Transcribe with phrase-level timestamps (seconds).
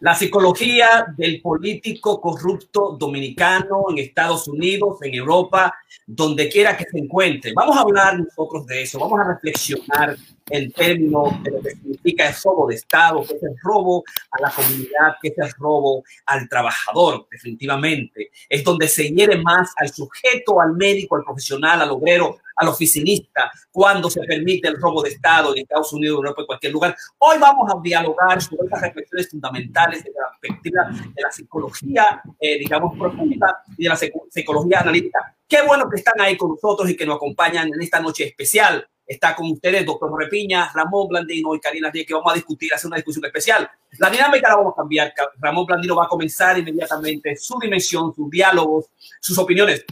[0.00, 5.74] La psicología del político corrupto dominicano en Estados Unidos, en Europa,
[6.06, 7.52] donde quiera que se encuentre.
[7.54, 10.16] Vamos a hablar nosotros de eso, vamos a reflexionar
[10.50, 14.42] en términos de lo que significa el robo de Estado, que es el robo a
[14.42, 18.30] la comunidad, que es el robo al trabajador, definitivamente.
[18.48, 23.50] Es donde se hiere más al sujeto, al médico, al profesional, al obrero, al oficinista,
[23.70, 26.96] cuando se permite el robo de Estado en Estados Unidos, Europa, en cualquier lugar.
[27.18, 32.58] Hoy vamos a dialogar sobre estas reflexiones fundamentales de la perspectiva de la psicología, eh,
[32.58, 35.34] digamos, profunda y de la psicología analítica.
[35.48, 38.86] Qué bueno que están ahí con nosotros y que nos acompañan en esta noche especial.
[39.06, 42.86] Está con ustedes doctor Repiña, Ramón Blandino y Karina Díaz, que vamos a discutir, hacer
[42.86, 43.68] una discusión especial.
[43.98, 45.12] La dinámica la vamos a cambiar.
[45.38, 48.86] Ramón Blandino va a comenzar inmediatamente su dimensión, sus diálogos,
[49.20, 49.84] sus opiniones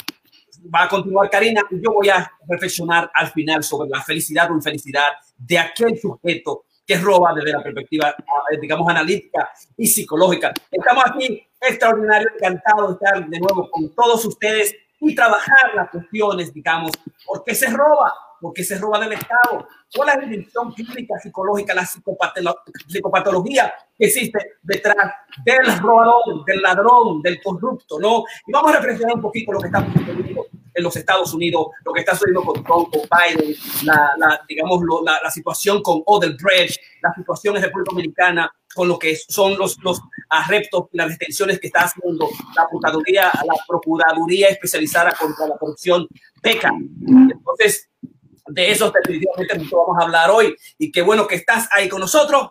[0.74, 4.54] va a continuar Karina y yo voy a reflexionar al final sobre la felicidad o
[4.54, 8.14] infelicidad de aquel sujeto que roba desde la perspectiva,
[8.50, 10.52] eh, digamos, analítica y psicológica.
[10.70, 16.52] Estamos aquí extraordinario, encantado de estar de nuevo con todos ustedes y trabajar las cuestiones,
[16.52, 16.92] digamos,
[17.24, 18.12] ¿por qué se roba?
[18.42, 19.68] ¿Por qué se roba del Estado?
[19.94, 24.96] ¿Cuál es la dimensión clínica, psicológica, la psicopatología que existe detrás
[25.44, 28.00] del robador, del ladrón, del corrupto?
[28.00, 28.24] ¿no?
[28.44, 31.92] Y vamos a reflexionar un poquito lo que estamos sucediendo en los Estados Unidos, lo
[31.92, 33.54] que está sucediendo con Trump, con Biden,
[33.84, 39.16] la, digamos, la, la, situación con Odebrecht, la situación en República Dominicana, con lo que
[39.16, 45.46] son los, los arrestos las detenciones que está haciendo la Procuraduría, la Procuraduría especializada contra
[45.46, 46.08] la corrupción,
[46.40, 46.70] PECA.
[47.30, 47.90] Entonces,
[48.52, 50.54] de eso definitivamente vamos a hablar hoy.
[50.78, 52.50] Y qué bueno que estás ahí con nosotros.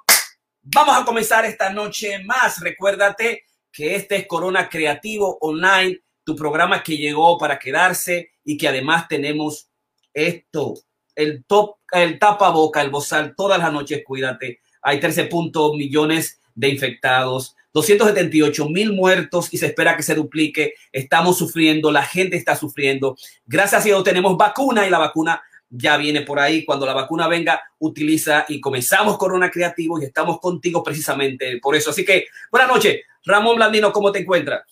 [0.63, 2.59] Vamos a comenzar esta noche más.
[2.59, 8.67] Recuérdate que este es Corona Creativo Online tu programa que llegó para quedarse y que
[8.67, 9.69] además tenemos
[10.13, 10.75] esto,
[11.15, 14.59] el top, el tapaboca, el bozal, todas las noches, cuídate.
[14.81, 15.29] Hay 13
[15.75, 20.73] millones de infectados, 278 mil muertos y se espera que se duplique.
[20.91, 23.15] Estamos sufriendo, la gente está sufriendo.
[23.45, 26.65] Gracias a Dios tenemos vacuna y la vacuna ya viene por ahí.
[26.65, 31.89] Cuando la vacuna venga, utiliza y comenzamos Corona Creativo y estamos contigo precisamente por eso.
[31.89, 33.01] Así que buenas noches.
[33.25, 34.63] Ramón Blandino, ¿cómo te encuentras?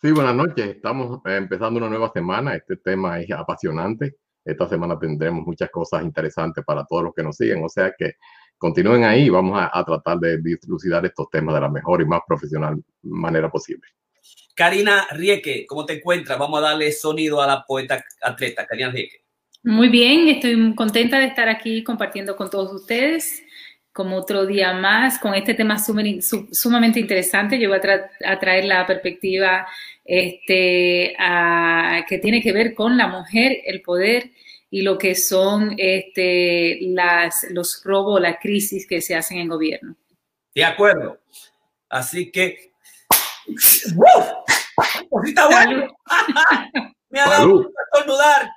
[0.00, 0.66] Sí, buenas noches.
[0.76, 2.54] Estamos eh, empezando una nueva semana.
[2.54, 4.16] Este tema es apasionante.
[4.42, 7.62] Esta semana tendremos muchas cosas interesantes para todos los que nos siguen.
[7.62, 8.14] O sea que
[8.56, 9.28] continúen ahí.
[9.28, 13.86] Vamos a, tratar de dilucidar estos temas de la mejor y más profesional manera posible.
[14.54, 16.38] Karina Rieke, ¿cómo te encuentras?
[16.38, 19.24] Vamos a darle sonido a la poeta atleta, Karina Rieke.
[19.62, 23.42] Muy bien, estoy contenta de estar aquí compartiendo con todos ustedes
[23.92, 27.58] como otro día más con este tema sumamente interesante.
[27.58, 29.66] Yo voy a, traer la perspectiva
[30.04, 31.14] este,
[32.08, 34.30] que tiene que ver con la mujer, el poder
[34.70, 39.96] y lo que son este, las, los robos, la crisis que se hacen en gobierno.
[40.54, 41.18] De acuerdo.
[41.88, 42.70] Así que...
[47.10, 47.70] Me ha dado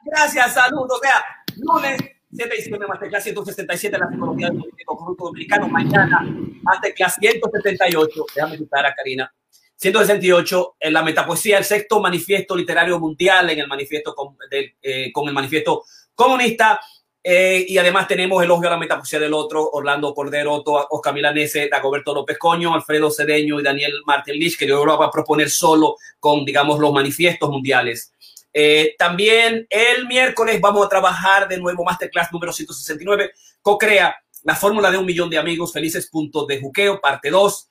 [0.06, 0.88] Gracias, salud.
[0.90, 1.25] O sea,
[1.58, 2.00] lunes
[2.31, 5.68] 7 de Masterclass 167 la psicología del movimiento corrupto dominicano.
[5.68, 6.22] Mañana,
[6.62, 8.25] Masterclass 178.
[8.36, 9.34] Déjame citar a Karina.
[9.75, 15.28] 168 en la metapoesía, el sexto manifiesto literario mundial en el manifiesto con, eh, con
[15.28, 15.84] el manifiesto
[16.16, 16.80] comunista.
[17.25, 22.14] Eh, y además tenemos elogio a la metapoesía del otro, Orlando Cordero, Oscar Milanese, Dagoberto
[22.14, 25.96] López Coño, Alfredo Cedeño y Daniel Martín Lich, que yo lo voy a proponer solo
[26.20, 28.14] con, digamos, los manifiestos mundiales.
[28.53, 33.31] Eh, también el miércoles vamos a trabajar de nuevo Masterclass número 169,
[33.62, 37.69] co-crea la fórmula de un millón de amigos felices, puntos de juqueo, parte 2,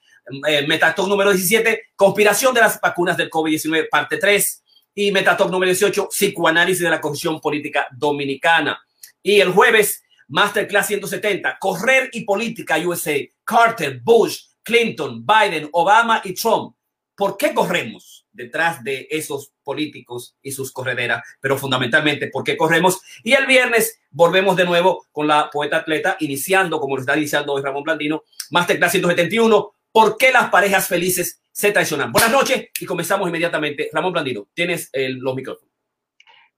[0.48, 5.70] eh, Metatalk número 17, conspiración de las vacunas del COVID-19, parte 3, y Metatalk número
[5.70, 8.80] 18, psicoanálisis de la constitución política dominicana.
[9.22, 16.34] Y el jueves, Masterclass 170, correr y política USA, Carter, Bush, Clinton, Biden, Obama y
[16.34, 16.74] Trump.
[17.14, 18.11] ¿Por qué corremos?
[18.32, 23.00] Detrás de esos políticos y sus correderas, pero fundamentalmente porque corremos.
[23.22, 27.52] Y el viernes volvemos de nuevo con la poeta atleta, iniciando, como lo está iniciando
[27.52, 32.12] hoy Ramón Blandino, Masterclass 171, ¿por qué las parejas felices se traicionan?
[32.12, 33.90] Buenas noches y comenzamos inmediatamente.
[33.92, 35.70] Ramón Blandino, tienes el, los micrófonos.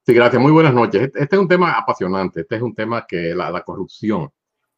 [0.07, 0.41] Sí, gracias.
[0.41, 1.03] Muy buenas noches.
[1.03, 2.43] Este, este es un tema apasionante.
[2.43, 4.31] Este es un tema que la, la corrupción.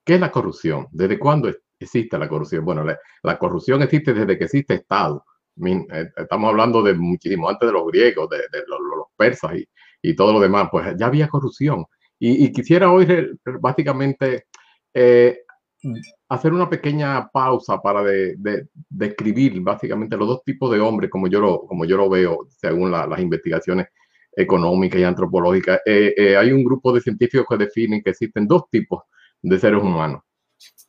[0.05, 0.87] ¿Qué es la corrupción?
[0.93, 2.65] ¿Desde cuándo existe la corrupción?
[2.65, 5.25] Bueno, la, la corrupción existe desde que existe Estado
[6.17, 9.69] estamos hablando de muchísimo antes de los griegos, de, los, persas y,
[10.03, 11.87] y, todo lo demás, pues ya había corrupción.
[12.19, 13.07] Y, quisiera hoy
[13.61, 14.47] básicamente
[14.95, 15.41] eh,
[16.29, 18.03] hacer una pequeña pausa para
[18.89, 22.49] describir de, básicamente los dos tipos de hombres, como yo lo, como yo lo veo
[22.49, 23.89] según las investigaciones
[24.33, 25.81] económicas y antropológicas.
[25.85, 29.03] Eh, hay un grupo de científicos que definen que existen dos tipos
[29.43, 30.23] de seres humanos.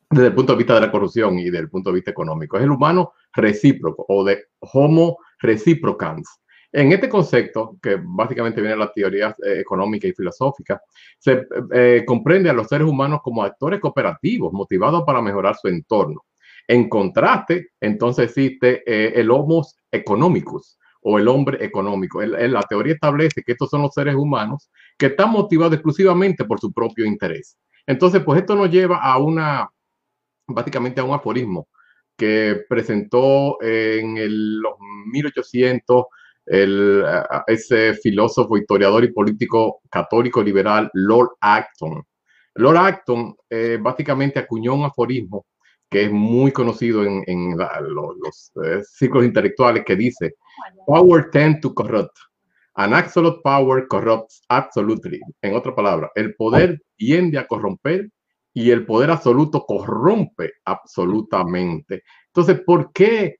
[0.10, 2.58] Desde el punto de vista de la corrupción y desde el punto de vista económico.
[2.58, 6.42] Es el humano recíproco o de homo reciprocans.
[6.72, 10.82] En este concepto, que básicamente viene de las teorías eh, económicas y filosóficas,
[11.18, 16.26] se eh, comprende a los seres humanos como actores cooperativos motivados para mejorar su entorno.
[16.68, 22.22] En contraste, entonces existe eh, el homo economicus o el hombre económico.
[22.22, 26.74] la teoría establece que estos son los seres humanos que están motivados exclusivamente por su
[26.74, 27.58] propio interés.
[27.86, 29.70] Entonces, pues esto nos lleva a una,
[30.48, 31.68] básicamente a un aforismo
[32.16, 34.74] que presentó en el, los
[35.12, 36.06] 1800
[36.48, 37.04] el,
[37.48, 42.04] ese filósofo, historiador y político católico liberal Lord Acton.
[42.56, 45.46] Lord Acton eh, básicamente acuñó un aforismo
[45.90, 50.36] que es muy conocido en, los, eh, círculos intelectuales que dice,
[50.86, 52.18] Power tend to corrupt.
[52.76, 55.20] An absolute power corrupts absolutely.
[55.42, 58.10] En otra palabra, el poder tiende a corromper
[58.58, 62.04] y el poder absoluto corrompe absolutamente.
[62.28, 63.38] Entonces, ¿por qué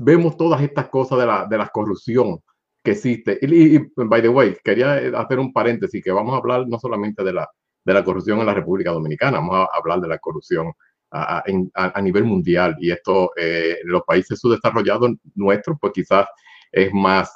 [0.00, 2.40] vemos todas estas cosas de la, de la corrupción
[2.82, 3.38] que existe.
[3.42, 7.32] Y, by the way, quería hacer un paréntesis que vamos a hablar no solamente de
[7.32, 7.48] la,
[7.84, 10.72] de la corrupción en la República Dominicana, vamos a hablar de la corrupción
[11.12, 12.76] a, nivel mundial.
[12.80, 16.26] Y esto, eh, los países subdesarrollados nuestros, pues quizás
[16.72, 17.32] es más,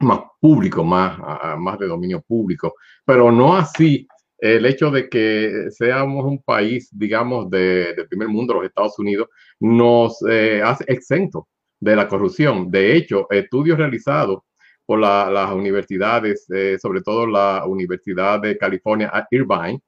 [0.00, 1.18] más público, más,
[1.56, 2.74] más de dominio público,
[3.04, 4.06] pero no así
[4.38, 9.28] el hecho de que seamos un país, digamos, de, primer mundo, los Estados Unidos,
[9.60, 11.48] nos eh, hace exento
[11.80, 12.70] de la corrupción.
[12.70, 14.40] De hecho, estudios realizados
[14.84, 19.80] por las universidades, eh, sobre todo la Universidad de California Irvine,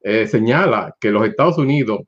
[0.00, 2.00] eh, señala que los Estados Unidos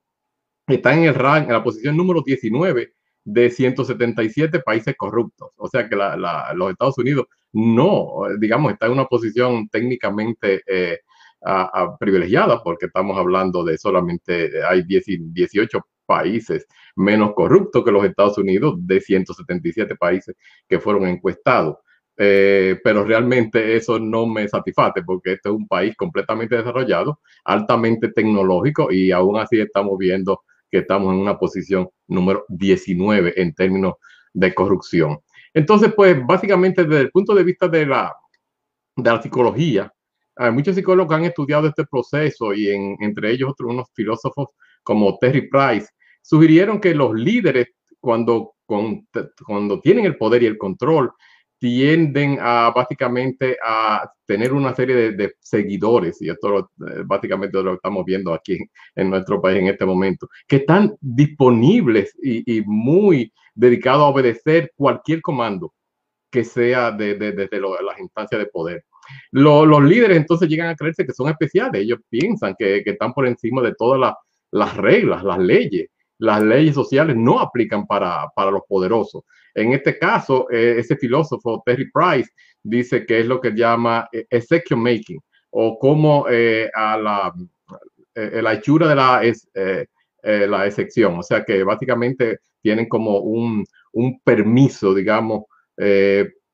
[0.67, 2.93] están en el rank, en la posición número 19
[3.25, 5.51] de 177 países corruptos.
[5.57, 10.63] O sea que los Estados Unidos no, digamos, está en una posición técnicamente
[11.47, 18.39] eh, privilegiada porque estamos hablando de solamente, hay 18 países menos corruptos que los Estados
[18.39, 20.35] Unidos, de 177 países
[20.69, 21.77] que fueron encuestados.
[22.21, 28.09] Eh, pero realmente eso no me satisface porque este es un país completamente desarrollado, altamente
[28.09, 33.95] tecnológico y aún así estamos viendo que estamos en una posición número 19 en términos
[34.33, 35.21] de corrupción.
[35.55, 38.13] Entonces, pues básicamente desde el punto de vista de la,
[38.97, 39.93] de la psicología,
[40.39, 44.49] hay muchos psicólogos han estudiado este proceso y en, entre ellos otros unos filósofos
[44.83, 45.89] como Terry Price
[46.23, 47.69] sugirieron que los líderes,
[48.01, 51.13] cuando, cuando tienen el poder y el control,
[51.59, 58.05] tienden a básicamente a tener una serie de, seguidores, y esto eh, básicamente lo estamos
[58.05, 58.59] viendo aquí
[58.95, 65.21] en nuestro país en este momento, que están disponibles y, muy dedicados a obedecer cualquier
[65.21, 65.75] comando
[66.31, 68.85] que sea desde de, las instancias de poder.
[69.31, 73.63] Los líderes entonces llegan a creerse que son especiales, ellos piensan que, están por encima
[73.63, 74.15] de todas
[74.51, 75.89] las reglas, las leyes,
[76.19, 79.23] las leyes sociales no aplican para, para los poderosos.
[79.55, 82.31] En este caso, eh, ese filósofo Terry Price
[82.63, 85.21] dice que es lo que llama eh, exception making
[85.51, 87.33] o como eh, a la,
[88.15, 89.23] la hechura de la,
[90.47, 91.19] la excepción.
[91.19, 95.45] O sea que básicamente tienen como un, un permiso, digamos,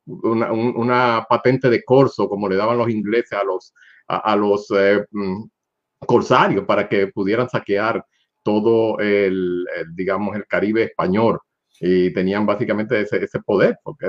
[0.06, 3.74] una, patente de corso, como le daban los ingleses a los,
[4.08, 4.68] a, los
[5.10, 5.44] mm,
[6.06, 8.04] corsarios para que pudieran saquear
[8.42, 11.40] todo el, digamos, el Caribe español
[11.80, 14.08] y tenían básicamente ese, ese poder, porque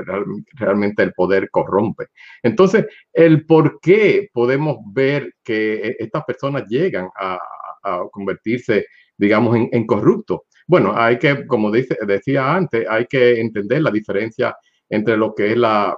[0.54, 2.06] realmente el poder corrompe.
[2.42, 7.38] Entonces, el por qué podemos ver que e, estas personas llegan a,
[7.82, 8.86] a convertirse,
[9.16, 10.40] digamos, en, en corruptos.
[10.66, 14.56] Bueno, hay que, como dice, decía antes, hay que entender la diferencia
[14.88, 15.96] entre lo que es la,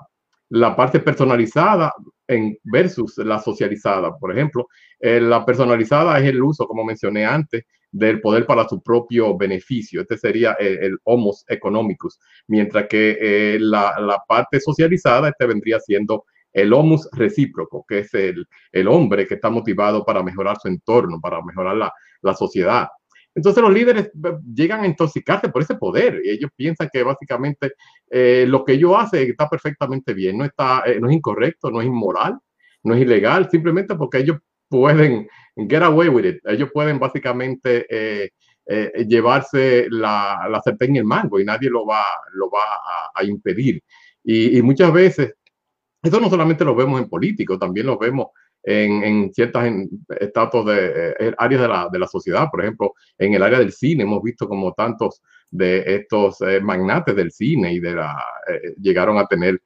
[0.50, 1.92] la parte personalizada
[2.26, 4.16] en versus la socializada.
[4.18, 4.66] Por ejemplo,
[5.00, 10.02] eh, la personalizada es el uso, como mencioné antes, del poder para su propio beneficio.
[10.02, 16.72] Este sería el, homos economicus, mientras que eh, la, parte socializada, este vendría siendo el
[16.72, 21.42] homus recíproco, que es el, el, hombre que está motivado para mejorar su entorno, para
[21.42, 21.92] mejorar la,
[22.22, 22.88] la sociedad.
[23.38, 27.72] Entonces los líderes eh, llegan a intoxicarse por ese poder y ellos piensan que básicamente
[28.10, 31.86] eh, lo que ellos hacen está perfectamente bien, no, está, no es incorrecto, no es
[31.86, 32.38] inmoral,
[32.82, 35.28] no es ilegal, simplemente porque ellos pueden
[35.68, 36.40] get away with it.
[36.44, 38.30] Ellos pueden básicamente eh,
[38.66, 42.04] eh, llevarse la, la sartén y el mango y nadie lo va,
[42.34, 42.60] lo va
[43.14, 43.82] a, impedir.
[44.22, 45.34] Y, muchas veces,
[46.02, 48.28] esto no solamente lo vemos en políticos, también lo vemos
[48.68, 49.72] en, en ciertas
[50.20, 52.48] estados de eh, áreas de la, de la, sociedad.
[52.50, 57.30] Por ejemplo, en el área del cine hemos visto como tantos de estos magnates del
[57.32, 58.22] cine y de la
[58.78, 59.62] llegaron a tener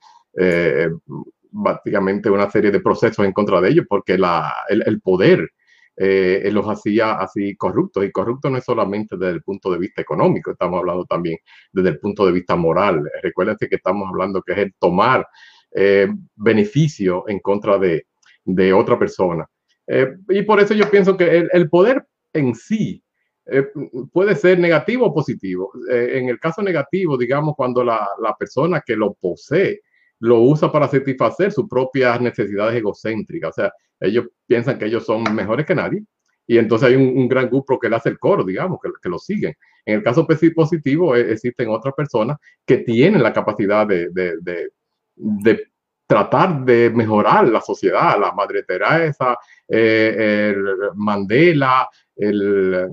[1.53, 5.51] básicamente una serie de procesos en contra de ellos porque la, el, poder
[5.97, 8.05] eh, los hacía así corruptos.
[8.05, 11.39] Y corrupto no es solamente desde el punto de vista económico, estamos hablando también
[11.73, 13.03] desde el punto de vista moral.
[13.23, 15.27] Recuérdense que estamos hablando que es el tomar
[15.75, 18.07] eh, beneficio en contra de,
[18.45, 19.47] de otra persona.
[19.87, 23.03] Eh, y por eso yo pienso que el, poder en sí
[24.13, 25.73] puede ser negativo o positivo.
[25.91, 29.81] en el caso negativo, digamos, cuando la, la persona que lo posee
[30.21, 33.51] lo usa para satisfacer sus propias necesidades egocéntricas.
[33.51, 36.05] O sea, ellos piensan que ellos son mejores que nadie
[36.47, 39.19] y entonces hay un, gran grupo que le hace el coro, digamos, que, que, lo
[39.19, 39.55] siguen.
[39.85, 45.72] En el caso positivo, e, existen otras personas que tienen la capacidad de, de
[46.13, 50.65] tratar de mejorar la sociedad, la Madre Teresa, eh, el
[50.95, 52.91] Mandela, el,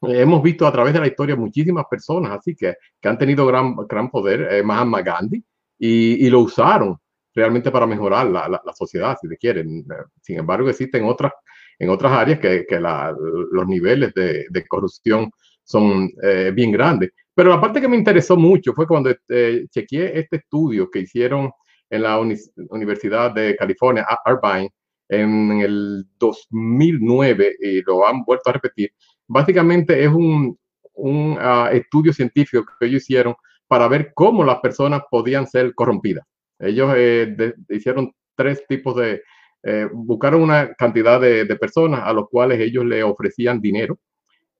[0.00, 3.76] hemos visto a través de la historia muchísimas personas así que, que han tenido gran,
[3.86, 5.44] gran poder, eh, Mahatma Gandhi,
[5.78, 6.96] y, lo usaron
[7.34, 9.84] realmente para mejorar la, la, sociedad, si se quieren.
[10.22, 11.32] Sin embargo, existen otras,
[11.78, 15.30] en otras áreas que, que los niveles de, de, corrupción
[15.62, 17.10] son eh, bien grandes.
[17.34, 21.52] Pero la parte que me interesó mucho fue cuando eh, chequeé este estudio que hicieron
[21.90, 22.18] en la
[22.70, 24.70] Universidad de California, Irvine,
[25.08, 28.92] en el 2009, y lo han vuelto a repetir.
[29.26, 30.58] Básicamente es un,
[30.94, 33.34] un uh, estudio científico que ellos hicieron
[33.66, 36.24] para ver cómo las personas podían ser corrompidas.
[36.58, 39.22] Ellos eh, hicieron tres tipos de,
[39.62, 43.98] eh, buscaron una cantidad de, personas a los cuales ellos le ofrecían dinero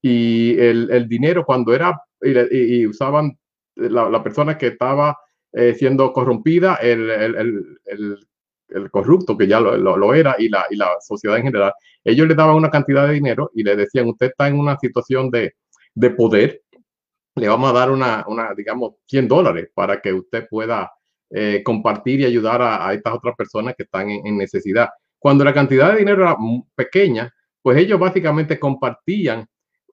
[0.03, 3.37] y el, dinero cuando era y, usaban
[3.75, 5.17] la, persona que estaba
[5.53, 11.39] eh, siendo corrompida, el, el, corrupto que ya lo, era y la, y la sociedad
[11.39, 11.73] en general,
[12.05, 15.31] ellos le daban una cantidad de dinero y le decían, usted está en una situación
[15.31, 15.55] de,
[15.95, 16.63] de poder
[17.39, 20.91] le vamos a dar una, una digamos, 100 dólares para que usted pueda
[21.31, 24.89] eh, compartir y ayudar a, estas otras personas que están en, necesidad.
[25.19, 26.37] Cuando la cantidad de dinero era
[26.75, 29.47] pequeña, pues ellos básicamente compartían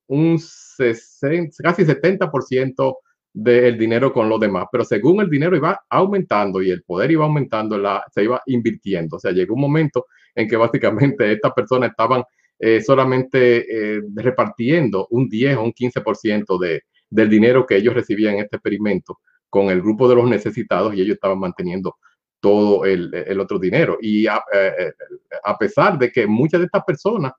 [0.07, 2.95] un 60, casi 70%
[3.37, 7.25] del dinero con los demás, pero según el dinero iba aumentando y el poder iba
[7.25, 7.77] aumentando,
[8.13, 9.17] se iba invirtiendo.
[9.17, 12.23] O sea, llegó un momento en que básicamente estas personas estaban
[12.57, 18.35] eh, solamente eh, repartiendo un 10 o un 15% de, del dinero que ellos recibían
[18.35, 21.97] en este experimento con el grupo de los necesitados y ellos estaban manteniendo
[22.39, 23.97] todo el, el otro dinero.
[23.99, 24.93] Y a, eh,
[25.43, 27.33] a, pesar de que muchas de estas personas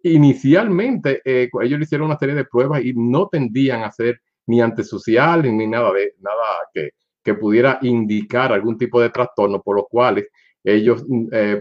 [0.00, 5.52] inicialmente ellos le hicieron una serie de pruebas y no tendían a ser ni antisociales
[5.52, 6.90] ni nada de nada que,
[7.22, 10.28] que pudiera indicar algún tipo de trastorno por los cuales
[10.62, 11.04] ellos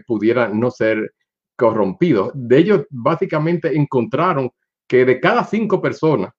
[0.08, 1.14] pudieran no ser
[1.58, 2.32] corrompidos.
[2.34, 4.50] De ellos básicamente encontraron
[4.88, 6.32] que de cada cinco personas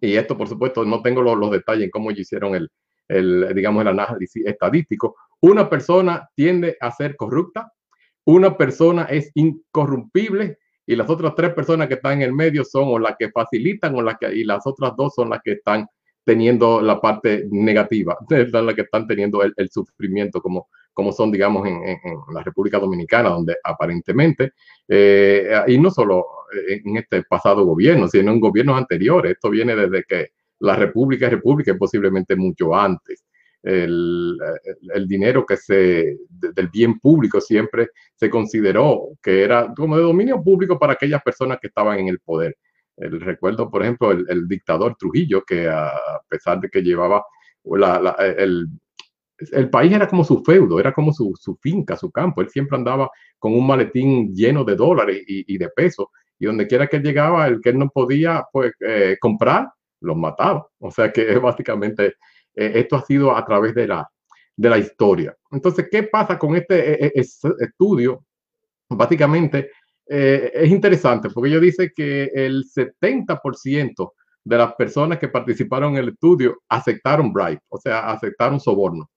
[0.00, 2.70] y esto, por supuesto, no tengo los, detalles en cómo hicieron el,
[3.08, 5.16] el, digamos, el análisis estadístico.
[5.40, 7.72] Una persona tiende a ser corrupta,
[8.24, 12.84] una persona es incorrumpible y las otras tres personas que están en el medio son
[12.88, 15.86] o las que facilitan o las que, y las otras dos son las que están
[16.24, 18.16] teniendo la parte negativa,
[18.50, 21.98] son las que están teniendo el, sufrimiento, como, como son, digamos, en, en,
[22.32, 24.52] la República Dominicana, donde aparentemente,
[24.88, 26.24] eh, y no solo
[26.68, 30.28] en este pasado gobierno, sino en gobiernos anteriores, esto viene desde que
[30.60, 33.24] la República es República y posiblemente mucho antes.
[33.64, 34.36] El,
[34.94, 40.42] el, dinero que se, del bien público siempre se consideró que era como de dominio
[40.44, 42.58] público para aquellas personas que estaban en el poder.
[42.96, 45.90] El, recuerdo, por ejemplo, el, el dictador Trujillo, que a
[46.28, 47.24] pesar de que llevaba
[47.64, 48.68] la, la, el,
[49.52, 52.40] el país era como su feudo, era como su, su, finca, su campo.
[52.40, 56.06] Él siempre andaba con un maletín lleno de dólares y, de pesos.
[56.38, 59.68] Y donde quiera que llegaba, el que él no podía pues, eh, comprar,
[60.00, 60.66] los mataba.
[60.78, 62.14] O sea que básicamente
[62.54, 64.08] eh, esto ha sido a través de la,
[64.56, 65.36] de la historia.
[65.50, 68.24] Entonces, ¿qué pasa con este, e, e, estudio?
[68.88, 69.70] Básicamente
[70.06, 74.12] eh, es interesante porque ellos dicen que el 70%
[74.44, 79.08] de las personas que participaron en el estudio aceptaron bribe, o sea, aceptaron soborno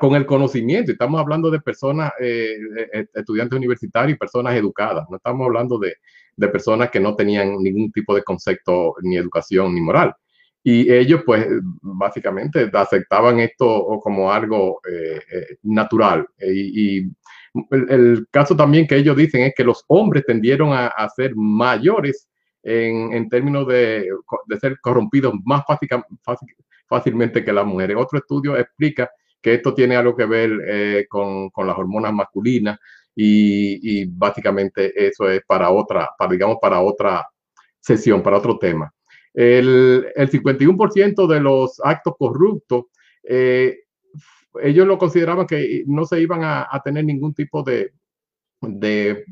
[0.00, 0.90] con el conocimiento.
[0.90, 2.56] Estamos hablando de personas, eh,
[2.92, 5.06] eh, estudiantes universitarios y personas educadas.
[5.08, 5.94] No estamos hablando de,
[6.36, 10.14] de, personas que no tenían ningún tipo de concepto, ni educación, ni moral.
[10.62, 11.46] Y ellos, pues,
[11.80, 16.26] básicamente aceptaban esto como algo eh, natural.
[16.38, 17.10] Y, y
[17.70, 22.28] el, caso también que ellos dicen es que los hombres tendieron a, ser mayores
[22.62, 24.08] en, términos de,
[24.60, 25.88] ser corrompidos más fácil,
[26.22, 26.48] fácil,
[26.86, 27.96] fácilmente que las mujeres.
[27.98, 32.78] Otro estudio explica que esto tiene algo que ver eh, con, las hormonas masculinas
[33.14, 37.26] y, básicamente eso es para otra, digamos, para otra
[37.78, 38.92] sesión, para otro tema.
[39.32, 42.86] El, el 51% de los actos corruptos,
[43.22, 43.80] eh,
[44.62, 47.92] ellos lo consideraban que no se iban a, tener ningún tipo de,
[48.60, 49.24] de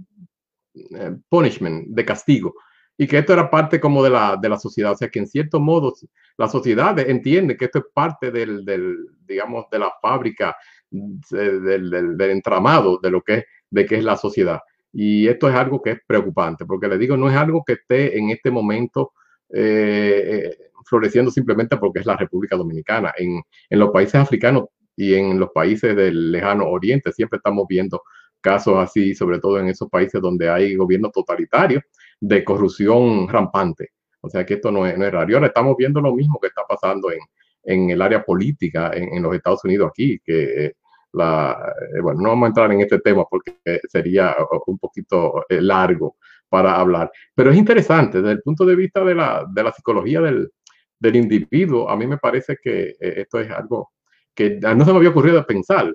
[1.28, 2.54] punishment, de castigo
[3.00, 4.92] y que esto era parte como de la, de la sociedad.
[4.92, 5.94] O sea, que en cierto modo
[6.36, 10.56] la sociedad entiende que esto es parte del, del digamos, de la fábrica,
[10.90, 14.60] del, del, entramado de lo que es, de qué es la sociedad.
[14.92, 18.18] Y esto es algo que es preocupante, porque le digo, no es algo que esté
[18.18, 19.12] en este momento
[19.50, 23.12] eh, eh, floreciendo simplemente porque es la República Dominicana.
[23.16, 23.42] En,
[23.78, 24.64] los países africanos
[24.96, 28.02] y en los países del lejano oriente siempre estamos viendo
[28.40, 31.82] casos así, sobre todo en esos países donde hay gobiernos totalitarios
[32.20, 33.90] de corrupción rampante.
[34.20, 35.34] O sea que esto no es, raro.
[35.34, 39.62] Ahora estamos viendo lo mismo que está pasando en, el área política en, los Estados
[39.64, 40.72] Unidos aquí, que
[41.12, 43.56] la, eh, bueno, no vamos a entrar en este tema porque
[43.88, 44.34] sería
[44.66, 46.16] un poquito largo
[46.48, 50.20] para hablar, pero es interesante desde el punto de vista de la, de la psicología
[50.20, 50.50] del,
[50.98, 51.88] del, individuo.
[51.88, 53.92] A mí me parece que eh, esto es algo
[54.34, 55.92] que no se me había ocurrido pensar.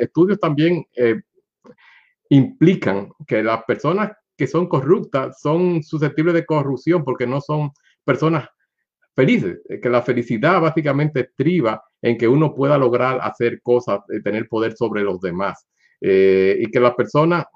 [0.00, 0.84] estudios también
[2.28, 7.70] implican que las personas que son corruptas son susceptibles de corrupción porque no son
[8.04, 8.48] personas
[9.14, 14.48] felices, eh, que la felicidad básicamente estriba en que uno pueda lograr hacer cosas, tener
[14.48, 15.66] poder sobre los demás,
[16.00, 17.46] eh, y que las personas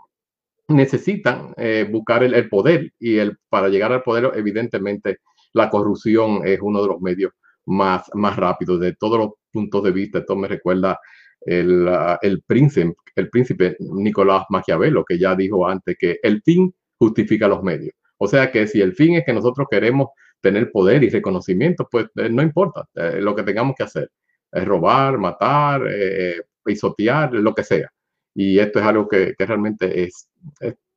[0.69, 5.19] necesitan eh, buscar el, el, poder y el, para llegar al poder, evidentemente,
[5.55, 7.33] la corrupción es uno de los medios
[7.67, 10.19] más, más rápidos de todos los puntos de vista.
[10.19, 10.99] Esto me recuerda
[11.41, 11.89] el,
[12.23, 17.63] el, príncipe, el príncipe Nicolás Maquiavelo, que ya dijo antes que el fin justifica los
[17.63, 17.95] medios.
[18.19, 20.09] O sea que si el fin es que nosotros queremos
[20.41, 24.11] tener poder y reconocimiento, pues eh, no importa eh, lo que tengamos que hacer.
[24.51, 27.91] Es robar, matar, eh, pisotear, lo que sea.
[28.39, 30.29] Y esto es algo que, que realmente es,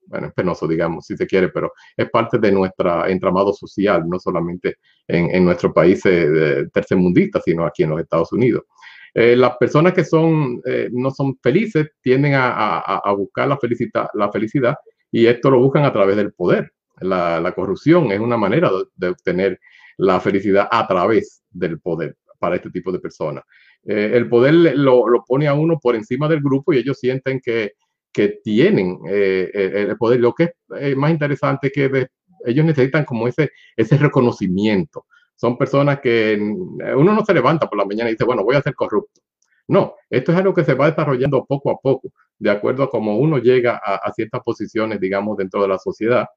[0.05, 4.19] bueno, es penoso, digamos, si se quiere, pero es parte de nuestro entramado social, no
[4.19, 4.75] solamente
[5.07, 8.63] en, en nuestros países tercermundistas, sino aquí en los Estados Unidos.
[9.13, 14.07] Eh, las personas que son, eh, no son felices tienden a, a, buscar la felicidad,
[14.13, 14.75] la felicidad
[15.11, 16.71] y esto lo buscan a través del poder.
[16.99, 19.59] La, la corrupción es una manera de, obtener
[19.97, 23.43] la felicidad a través del poder para este tipo de personas.
[23.85, 27.73] Eh, el poder lo, pone a uno por encima del grupo y ellos sienten que,
[28.11, 30.19] que tienen eh, el poder.
[30.19, 32.07] Lo que es más interesante es que de,
[32.45, 35.05] ellos necesitan como ese, ese reconocimiento
[35.41, 38.61] son personas que uno no se levanta por la mañana y dice, bueno, voy a
[38.61, 39.21] ser corrupto.
[39.67, 43.17] No, esto es algo que se va desarrollando poco a poco, de acuerdo a cómo
[43.17, 46.27] uno llega a, a ciertas posiciones, digamos, dentro de la sociedad.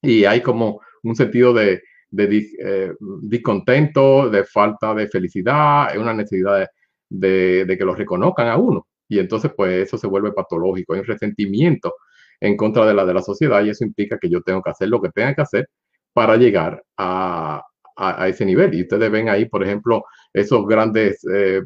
[0.00, 1.82] Y hay como un sentido de,
[2.12, 6.68] de eh, discontento, de falta de felicidad, una necesidad
[7.08, 8.86] de, de, que lo reconozcan a uno.
[9.08, 10.94] Y entonces, pues eso se vuelve patológico.
[10.94, 11.94] Hay un resentimiento
[12.40, 14.88] en contra de la de la sociedad y eso implica que yo tengo que hacer
[14.88, 15.68] lo que tenga que hacer
[16.12, 17.62] para llegar a,
[17.96, 18.74] a, ese nivel.
[18.74, 21.62] Y ustedes ven ahí, por ejemplo, esos grandes eh,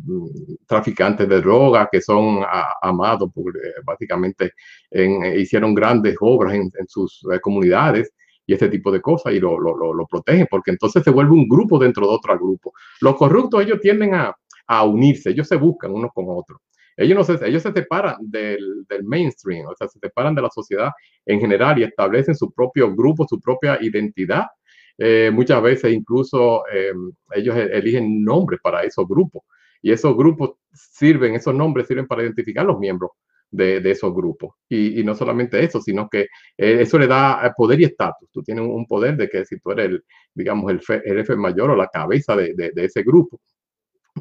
[0.66, 2.44] traficantes de drogas que son
[2.82, 4.52] amados, porque básicamente
[4.90, 8.12] en, eh, hicieron grandes obras en, en sus eh, comunidades
[8.46, 11.48] y este tipo de cosas y lo, lo, lo, protegen, porque entonces se vuelve un
[11.48, 12.72] grupo dentro de otro grupo.
[13.00, 14.34] Los corruptos, ellos tienden a,
[14.66, 16.60] a unirse, ellos se buscan unos con otros.
[16.96, 20.90] Ellos, se, ellos se separan del, del, mainstream, o sea, se separan de la sociedad
[21.26, 24.46] en general y establecen su propio grupo, su propia identidad
[24.98, 26.92] eh, muchas veces incluso eh,
[27.34, 29.42] ellos e-, eligen nombres para esos grupos
[29.82, 33.10] y esos grupos sirven, esos nombres sirven para identificar los miembros
[33.56, 34.54] de, de esos grupos.
[34.68, 36.22] Y, no solamente eso, sino que
[36.56, 38.28] eh, eso le da poder y estatus.
[38.30, 41.36] Tú tienes un poder de que si tú eres el, digamos, el, fe, el jefe
[41.36, 43.40] mayor o la cabeza de, de, ese grupo,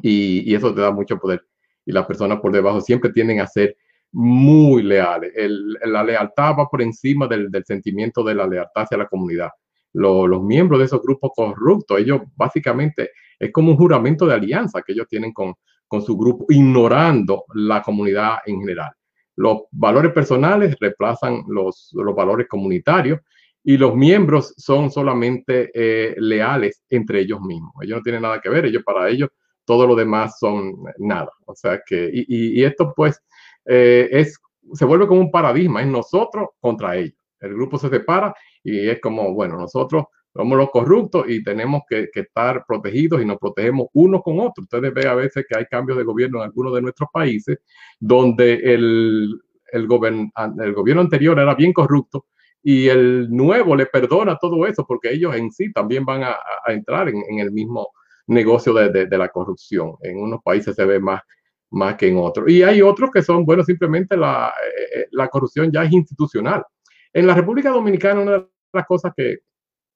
[0.02, 1.42] y, y, eso te da mucho poder.
[1.84, 3.76] Y las personas por debajo siempre tienden a ser
[4.12, 5.32] muy leales.
[5.34, 9.50] El, la lealtad va por encima del, del sentimiento de la lealtad hacia la comunidad
[9.96, 14.82] lo, los miembros de esos grupos corruptos, ellos básicamente es como un juramento de alianza
[14.82, 15.54] que ellos tienen con,
[15.88, 18.92] con su grupo, ignorando la comunidad en general.
[19.36, 23.20] Los valores personales reemplazan los, los valores comunitarios
[23.62, 27.72] y los miembros son solamente eh, leales entre ellos mismos.
[27.82, 29.30] Ellos no tienen nada que ver, ellos para ellos
[29.64, 31.30] todo lo demás son nada.
[31.44, 33.20] O sea que, y, y esto pues
[33.66, 34.38] eh, es,
[34.72, 37.18] se vuelve como un paradigma, es nosotros contra ellos.
[37.40, 40.04] El grupo se separa y es como, bueno, nosotros
[40.36, 44.64] somos los corruptos y tenemos que, estar protegidos y nos protegemos unos con otros.
[44.64, 47.58] Ustedes ven a veces que hay cambios de gobierno en algunos de nuestros países
[47.98, 49.40] donde el,
[49.72, 52.26] el, gobern, el gobierno anterior era bien corrupto
[52.62, 57.08] y el nuevo le perdona todo eso porque ellos en sí también van a, entrar
[57.08, 57.90] en, el mismo
[58.26, 59.94] negocio de, de, la corrupción.
[60.02, 61.22] En unos países se ve más,
[61.70, 62.50] más que en otros.
[62.50, 64.52] Y hay otros que son, bueno, simplemente la,
[64.94, 66.64] eh, la corrupción ya es institucional.
[67.12, 69.38] En la República Dominicana, una de las cosas que,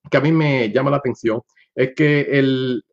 [0.09, 1.43] que a mí me llama la atención
[1.75, 2.85] es que el,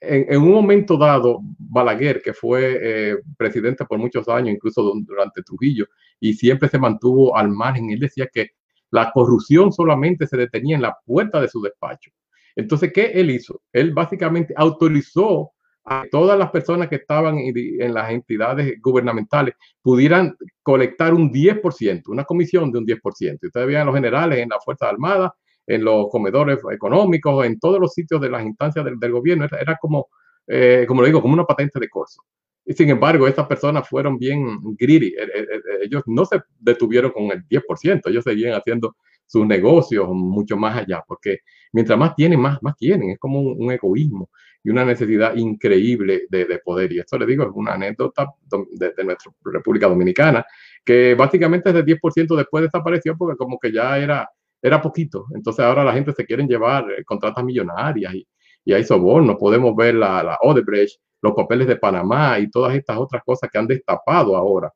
[0.00, 5.86] en, un momento dado, Balaguer, que fue eh, presidente por muchos años, incluso durante Trujillo,
[6.20, 8.50] y siempre se mantuvo al margen, él decía que
[8.90, 12.10] la corrupción solamente se detenía en la puerta de su despacho.
[12.54, 13.62] Entonces, ¿qué él hizo?
[13.72, 15.50] Él básicamente autorizó
[15.86, 22.24] a todas las personas que estaban en, las entidades gubernamentales pudieran colectar un 10%, una
[22.24, 23.38] comisión de un 10%.
[23.42, 25.32] Ustedes vean los generales en las Fuerzas Armadas,
[25.66, 29.46] en los comedores económicos, en todos los sitios de las instancias del, gobierno.
[29.58, 30.08] Era, como,
[30.46, 32.22] eh, como lo digo, como una patente de corso.
[32.66, 35.08] Y sin embargo, estas personas fueron bien greedy.
[35.08, 38.96] Eh, eh, ellos no se detuvieron con el 10%, ellos seguían haciendo
[39.26, 41.38] sus negocios mucho más allá, porque
[41.72, 43.10] mientras más tienen, más, más tienen.
[43.10, 44.30] Es como un egoísmo
[44.62, 46.90] y una necesidad increíble de, poder.
[46.92, 50.44] Y esto le digo, es una anécdota de, nuestra República Dominicana,
[50.82, 54.28] que básicamente ese 10% después desapareció porque como que ya era,
[54.64, 55.26] era poquito.
[55.34, 58.26] Entonces ahora la gente se quiere llevar eh, contratas millonarias y,
[58.64, 59.36] y hay sobornos.
[59.36, 63.58] Podemos ver la, la Odebrecht, los papeles de Panamá y todas estas otras cosas que
[63.58, 64.72] han destapado ahora.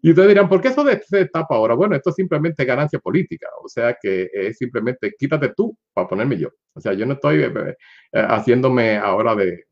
[0.00, 1.74] Y ustedes dirán, ¿por qué eso se destapa ahora?
[1.74, 6.38] Bueno, esto es simplemente ganancia política, o sea que es simplemente quítate tú para ponerme
[6.38, 6.48] yo.
[6.74, 7.74] O sea, yo no estoy eh, eh,
[8.12, 9.64] haciéndome ahora de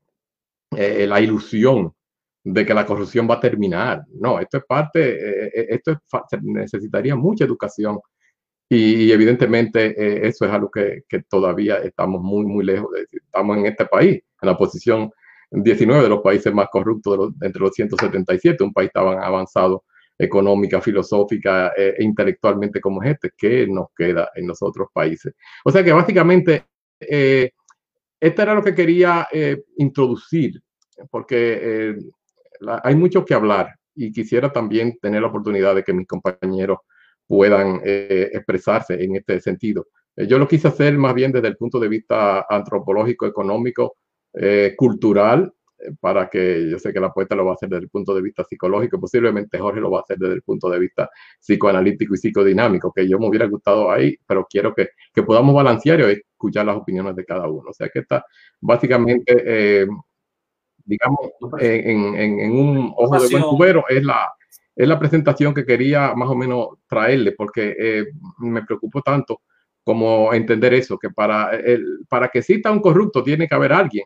[1.06, 1.92] la ilusión
[2.42, 4.02] de que la corrupción va a terminar.
[4.18, 5.96] No, esto es parte, esto
[6.42, 8.00] necesitaría mucha educación
[8.68, 13.06] y, evidentemente eso es algo que, todavía estamos muy, muy lejos de.
[13.12, 15.10] Estamos en este país, en la posición
[15.50, 19.84] 19 de los países más corruptos entre los 177, un país tan avanzado
[20.18, 25.34] económica, filosófica e intelectualmente como es este, que nos queda en los otros países.
[25.64, 26.64] O sea que básicamente,
[27.00, 27.50] eh,
[28.20, 30.60] esto era lo que quería eh, introducir,
[31.10, 31.96] porque
[32.82, 36.78] hay mucho que hablar y quisiera también tener la oportunidad de que mis compañeros
[37.26, 39.86] puedan expresarse en este sentido.
[40.16, 43.96] yo lo quise hacer más bien desde el punto de vista antropológico, económico,
[44.76, 45.52] cultural
[46.00, 48.22] para que yo sé que la poeta lo va a hacer desde el punto de
[48.22, 51.10] vista psicológico, posiblemente Jorge lo va a hacer desde el punto de vista
[51.40, 56.00] psicoanalítico y psicodinámico, que yo me hubiera gustado ahí, pero quiero que, que podamos balancear
[56.00, 57.70] y escuchar las opiniones de cada uno.
[57.70, 58.24] O sea que está
[58.60, 59.86] básicamente, eh,
[60.84, 64.32] digamos, en, en, en, un ojo de buen cubero es la,
[64.76, 68.06] es la presentación que quería más o menos traerle, porque eh,
[68.38, 69.42] me preocupo tanto
[69.84, 71.50] como entender eso, que para,
[72.08, 74.04] para que exista un corrupto tiene que haber alguien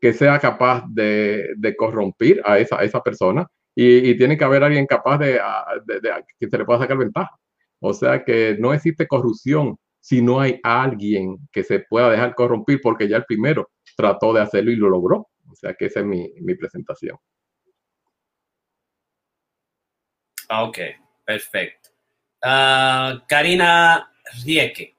[0.00, 3.46] que sea capaz de, de corrompir a esa, esa persona
[3.78, 5.38] y, tiene que haber alguien capaz de,
[6.38, 7.38] que se le pueda sacar ventaja.
[7.80, 12.80] O sea que no existe corrupción si no hay alguien que se pueda dejar corrompir
[12.82, 15.28] porque ya el primero trató de hacerlo y lo logró.
[15.50, 17.18] O sea que esa es mi, mi presentación.
[20.35, 20.78] Ah, ok,
[21.24, 21.90] perfecto.
[22.42, 24.10] Uh, Karina
[24.44, 24.96] Rieke.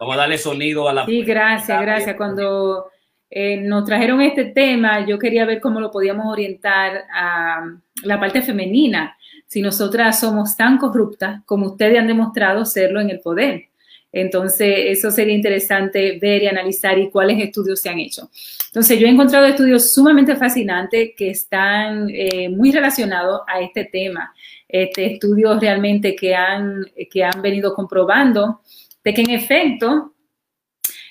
[0.00, 1.06] Vamos a darle sonido a la...
[1.06, 2.16] Sí, gracias, gracias.
[2.16, 2.90] Cuando
[3.30, 7.64] eh, nos trajeron este tema, yo quería ver cómo lo podíamos orientar a
[8.04, 9.16] la parte femenina,
[9.46, 13.68] si nosotras somos tan corruptas como ustedes han demostrado serlo en el poder.
[14.12, 18.30] Entonces, eso sería interesante ver y analizar y cuáles estudios se han hecho.
[18.66, 24.32] Entonces, yo he encontrado estudios sumamente fascinantes que están eh, muy relacionados a este tema.
[24.66, 28.60] Este, estudios realmente que han, que han venido comprobando
[29.02, 30.14] de que en efecto,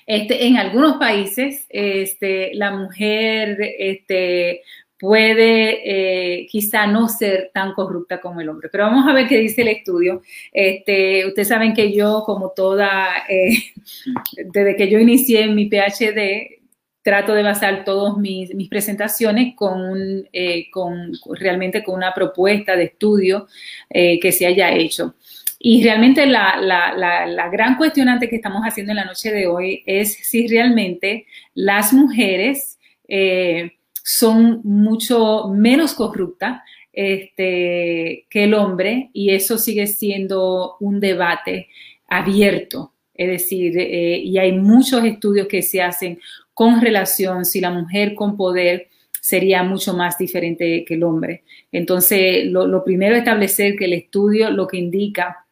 [0.06, 4.62] este, en algunos países, este, la mujer este,
[4.98, 8.68] puede eh, quizá no ser tan corrupta como el hombre.
[8.70, 10.22] Pero vamos a ver qué dice el estudio.
[10.52, 13.58] Este, ustedes saben que yo, como toda, eh,
[14.52, 16.58] desde que yo inicié mi PhD,
[17.02, 23.46] trato de basar todas mis, presentaciones con, eh, con, realmente con una propuesta de estudio
[23.90, 25.14] que se haya hecho.
[25.58, 30.46] Y realmente la, gran cuestionante que estamos haciendo en la noche de hoy es si
[30.46, 33.77] realmente las mujeres eh,
[34.10, 36.62] son mucho menos corruptas
[36.94, 41.68] este, que el hombre y eso sigue siendo un debate
[42.06, 42.94] abierto.
[43.12, 46.18] Es decir, eh, y hay muchos estudios que se hacen
[46.54, 48.88] con relación si la mujer con poder
[49.20, 51.44] sería mucho más diferente que el hombre.
[51.70, 55.46] Entonces, lo, lo primero es establecer que el estudio lo que indica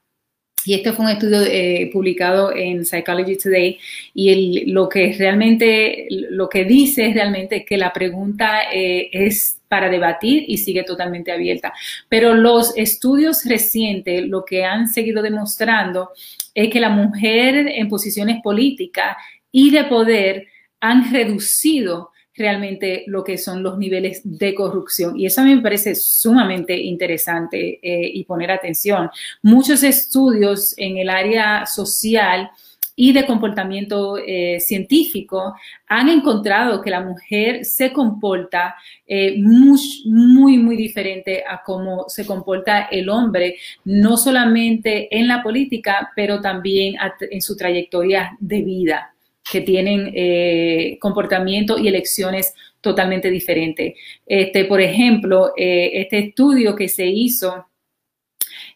[0.66, 3.78] y este fue un estudio eh, publicado en Psychology Today
[4.14, 9.88] y lo que realmente, lo que dice es realmente que la pregunta eh, es para
[9.88, 11.72] debatir y sigue totalmente abierta.
[12.08, 16.10] Pero los estudios recientes lo que han seguido demostrando
[16.54, 19.16] es que la mujer en posiciones políticas
[19.52, 20.46] y de poder
[20.80, 25.18] han reducido realmente lo que son los niveles de corrupción.
[25.18, 29.10] Y eso a mí me parece sumamente interesante eh, y poner atención.
[29.42, 32.50] Muchos estudios en el área social
[32.98, 35.54] y de comportamiento eh, científico
[35.86, 38.74] han encontrado que la mujer se comporta
[39.06, 45.42] eh, muy, muy, muy diferente a cómo se comporta el hombre, no solamente en la
[45.42, 46.96] política, pero también
[47.30, 49.15] en su trayectoria de vida
[49.50, 53.94] que tienen eh, comportamiento y elecciones totalmente diferentes.
[54.26, 57.66] Este, por ejemplo, este estudio que se hizo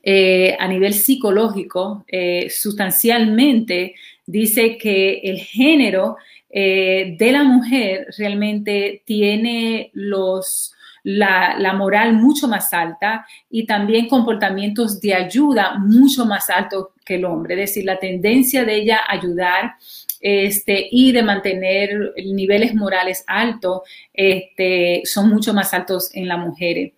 [0.02, 6.16] eh, a nivel psicológico, eh, sustancialmente dice que el género
[6.48, 14.08] eh, de la mujer realmente tiene los, la, la, moral mucho más alta y también
[14.08, 17.54] comportamientos de ayuda mucho más altos que el hombre.
[17.54, 19.74] Es decir, la tendencia de ella a ayudar
[20.20, 26.92] este, y de mantener niveles morales altos este, son mucho más altos en las mujeres.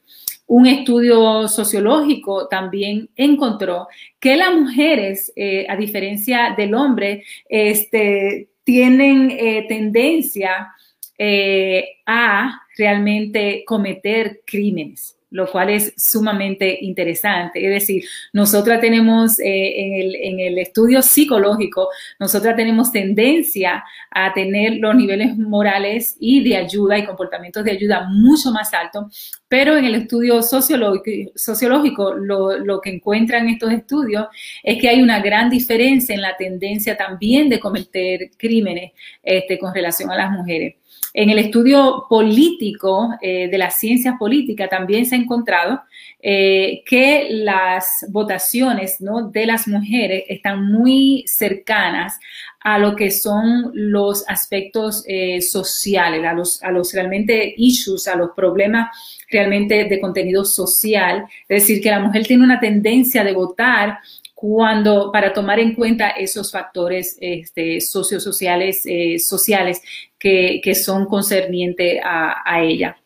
[0.47, 3.89] Un estudio sociológico también encontró
[4.21, 10.69] que las mujeres, eh, a diferencia del hombre, este, tienen eh, tendencia
[11.17, 17.65] eh, a realmente cometer crímenes lo cual es sumamente interesante.
[17.65, 21.89] Es decir, nosotras tenemos eh, en, el, estudio psicológico,
[22.21, 28.07] nosotras tenemos tendencia a tener los niveles morales y de ayuda y comportamientos de ayuda
[28.11, 34.27] mucho más altos, pero en el estudio sociológico, lo que encuentran estos estudios
[34.63, 38.93] es que hay una gran diferencia en la tendencia también de cometer crímenes
[39.23, 40.77] este, con relación a las mujeres.
[41.15, 45.83] En el estudio político eh, de las ciencias políticas también se ha encontrado
[46.21, 52.19] eh, que las votaciones de las mujeres están muy cercanas
[52.61, 56.25] a lo que son los aspectos eh, sociales,
[56.63, 58.97] a los realmente issues, a los problemas
[59.31, 61.25] realmente de contenido social.
[61.49, 63.99] Es decir, que la mujer tiene una tendencia de votar
[64.43, 68.83] cuando para tomar en cuenta esos factores este, sociosociales
[69.25, 69.81] sociales
[70.19, 72.97] que, son concernientes a, ella.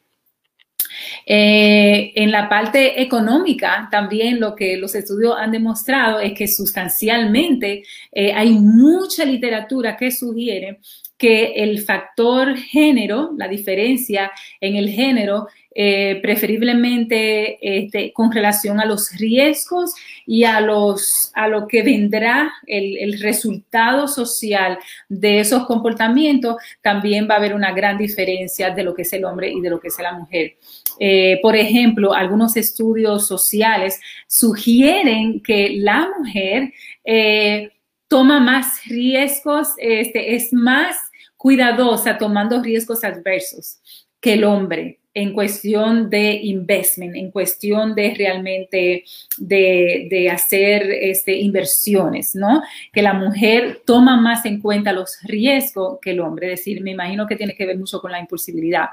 [1.27, 7.83] Eh, en la parte económica, también lo que los estudios han demostrado es que sustancialmente
[8.13, 10.79] eh, hay mucha literatura que sugiere
[11.19, 18.87] que el factor género, la diferencia en el género, eh, preferiblemente este, con relación a
[18.87, 19.93] los riesgos
[20.27, 27.35] y a, los, a lo que vendrá el, resultado social de esos comportamientos, también va
[27.35, 29.89] a haber una gran diferencia de lo que es el hombre y de lo que
[29.89, 30.57] es la mujer.
[30.99, 36.73] Eh, por ejemplo, algunos estudios sociales sugieren que la mujer
[37.05, 37.71] eh,
[38.09, 40.97] toma más riesgos, este, es más
[41.37, 43.79] cuidadosa tomando riesgos adversos
[44.21, 49.03] que el hombre en cuestión de investment, en cuestión de realmente
[49.39, 52.63] de, hacer este, inversiones, ¿no?
[52.93, 56.53] Que la mujer toma más en cuenta los riesgos que el hombre.
[56.53, 58.89] Es decir, me imagino que tiene que ver mucho con la impulsividad.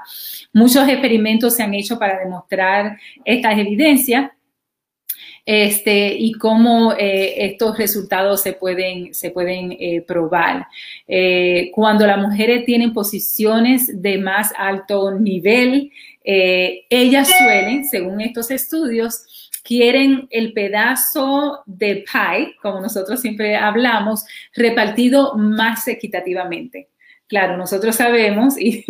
[0.54, 4.30] Muchos experimentos se han hecho para demostrar estas evidencias
[5.46, 10.66] este, y cómo eh, estos resultados se pueden, se pueden eh, probar.
[11.06, 15.90] Eh, cuando las mujeres tienen posiciones de más alto nivel,
[16.24, 25.34] ellas suelen, según estos estudios, quieren el pedazo de pie, como nosotros siempre hablamos, repartido
[25.36, 26.88] más equitativamente.
[27.26, 28.84] Claro, nosotros sabemos, y,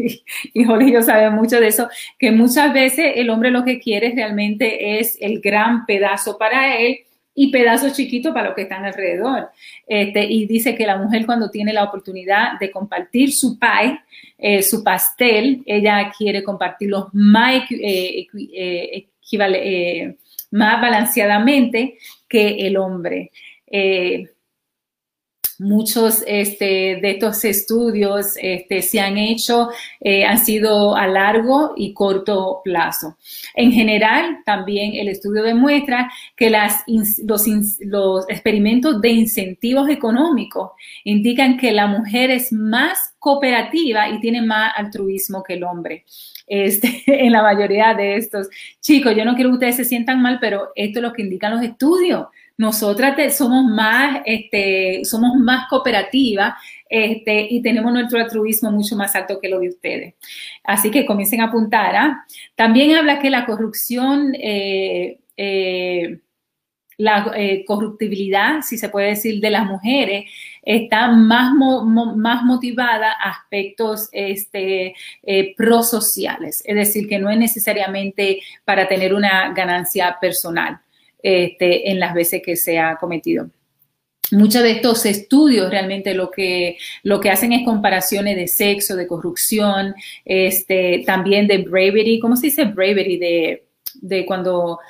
[0.52, 4.12] y Jorge yo sabemos mucho de eso, que muchas veces el hombre lo que quiere
[4.14, 6.98] realmente es el gran pedazo para él
[7.34, 9.50] y pedazos chiquitos para los que están alrededor.
[9.86, 14.00] Este, y dice que la mujer cuando tiene la oportunidad de compartir su pie,
[14.38, 20.16] eh, su pastel, ella quiere compartirlo más, eh, eh,
[20.50, 23.30] más balanceadamente que el hombre.
[25.58, 29.68] Muchos este, de estos estudios este, se han hecho,
[30.00, 33.16] eh, han sido a largo y corto plazo.
[33.54, 37.46] En general, también el estudio demuestra que las, los,
[37.80, 40.72] los experimentos de incentivos económicos
[41.04, 46.04] indican que la mujer es más cooperativa y tiene más altruismo que el hombre.
[46.46, 48.48] Este, en la mayoría de estos.
[48.80, 51.52] Chicos, yo no quiero que ustedes se sientan mal, pero esto es lo que indican
[51.52, 56.54] los estudios nosotras somos más, este, somos más cooperativas
[56.88, 60.14] este, y tenemos nuestro altruismo mucho más alto que lo de ustedes.
[60.62, 61.96] Así que comiencen a apuntar.
[61.96, 62.24] ¿ah?
[62.54, 66.20] También habla que la corrupción, eh, eh,
[66.96, 70.30] la eh, corruptibilidad, si se puede decir, de las mujeres
[70.62, 74.94] está más, más motivada a aspectos este,
[75.56, 80.83] prosociales, es decir, que no es necesariamente para tener una ganancia personal.
[81.26, 83.48] Este, en las veces que se ha cometido.
[84.30, 89.06] Muchos de estos estudios realmente lo que, lo que hacen es comparaciones de sexo, de
[89.06, 89.94] corrupción,
[90.26, 93.16] este, también de bravery, ¿cómo se dice bravery?
[93.16, 93.64] De,
[94.02, 94.80] de cuando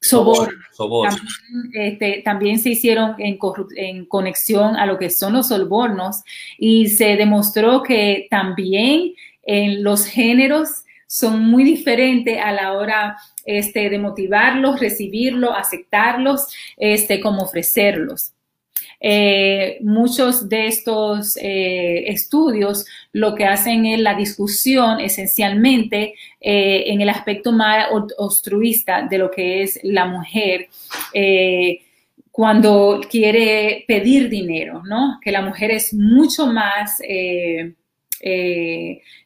[0.00, 0.52] soborno.
[0.76, 3.38] También, este, también, se hicieron en,
[3.76, 6.24] en, conexión a lo que son los sobornos
[6.58, 9.14] y se demostró que también
[9.44, 17.20] en los géneros son muy diferentes a la hora este, de motivarlos, recibirlos, aceptarlos, este,
[17.20, 18.32] como ofrecerlos.
[19.04, 27.00] Eh, muchos de estos eh, estudios lo que hacen es la discusión esencialmente eh, en
[27.00, 30.68] el aspecto más obstruista de lo que es la mujer
[32.30, 35.18] cuando quiere pedir dinero, ¿no?
[35.20, 36.98] Que la mujer es mucho más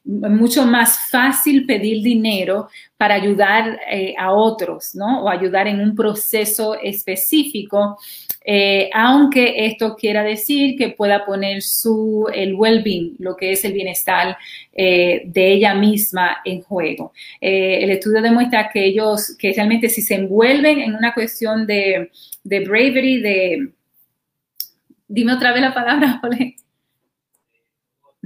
[0.05, 5.25] mucho más fácil pedir dinero para ayudar eh, a otros, ¿no?
[5.25, 7.99] O ayudar en un proceso específico,
[8.43, 13.73] eh, aunque esto quiera decir que pueda poner su, el well-being, lo que es el
[13.73, 14.37] bienestar
[14.73, 17.13] de ella misma en juego.
[17.41, 22.11] el estudio demuestra que ellos, que realmente si se envuelven en una cuestión de,
[22.45, 23.69] de bravery, de...
[25.09, 26.57] Dime otra vez la palabra, Ole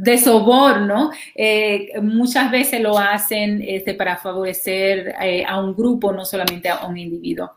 [0.00, 6.24] de soborno, eh, muchas veces lo hacen este, para favorecer eh, a un grupo, no
[6.24, 7.52] solamente a un individuo.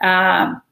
[0.00, 0.64] Ah,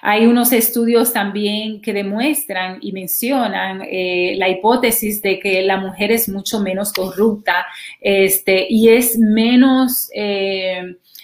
[0.00, 6.12] hay unos estudios también que demuestran y mencionan eh, la hipótesis de que la mujer
[6.12, 7.66] es mucho menos corrupta
[8.00, 10.08] este, y es menos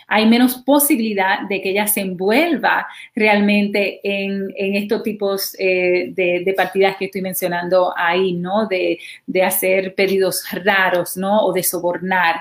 [0.06, 6.96] hay menos posibilidad de que ella se envuelva realmente en, estos tipos eh, de, partidas
[6.96, 8.66] que estoy mencionando ahí, ¿no?
[8.66, 8.98] De,
[9.44, 11.44] hacer pedidos raros, ¿no?
[11.44, 12.36] O de sobornar.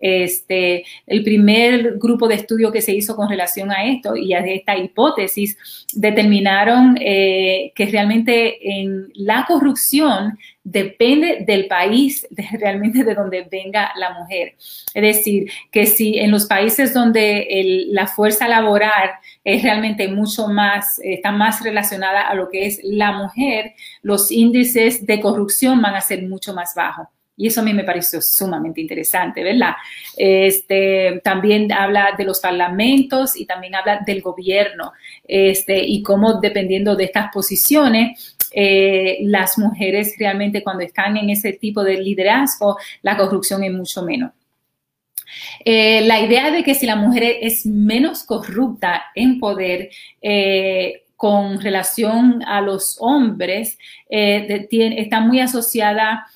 [0.00, 4.38] Este, el primer grupo de estudio que se hizo con relación a esto y a
[4.46, 5.58] esta hipótesis
[5.92, 10.38] determinaron eh, que realmente en la corrupción
[10.70, 12.26] depende del país,
[12.60, 14.54] realmente de donde venga la mujer.
[14.94, 19.10] Es decir, que si en los países donde la fuerza laboral
[19.44, 25.06] es realmente mucho más, está más relacionada a lo que es la mujer, los índices
[25.06, 27.08] de corrupción van a ser mucho más bajos.
[27.40, 29.74] Y eso a mí me pareció sumamente interesante, ¿verdad?
[30.16, 36.96] Este, también habla de los parlamentos y también habla del gobierno este, y cómo dependiendo
[36.96, 43.16] de estas posiciones, eh, las mujeres realmente cuando están en ese tipo de liderazgo, la
[43.16, 44.32] corrupción es mucho menos.
[45.64, 49.90] Eh, la idea de que si la mujer es menos corrupta en poder,
[50.22, 53.76] eh, con relación a los hombres,
[54.08, 56.28] está muy asociada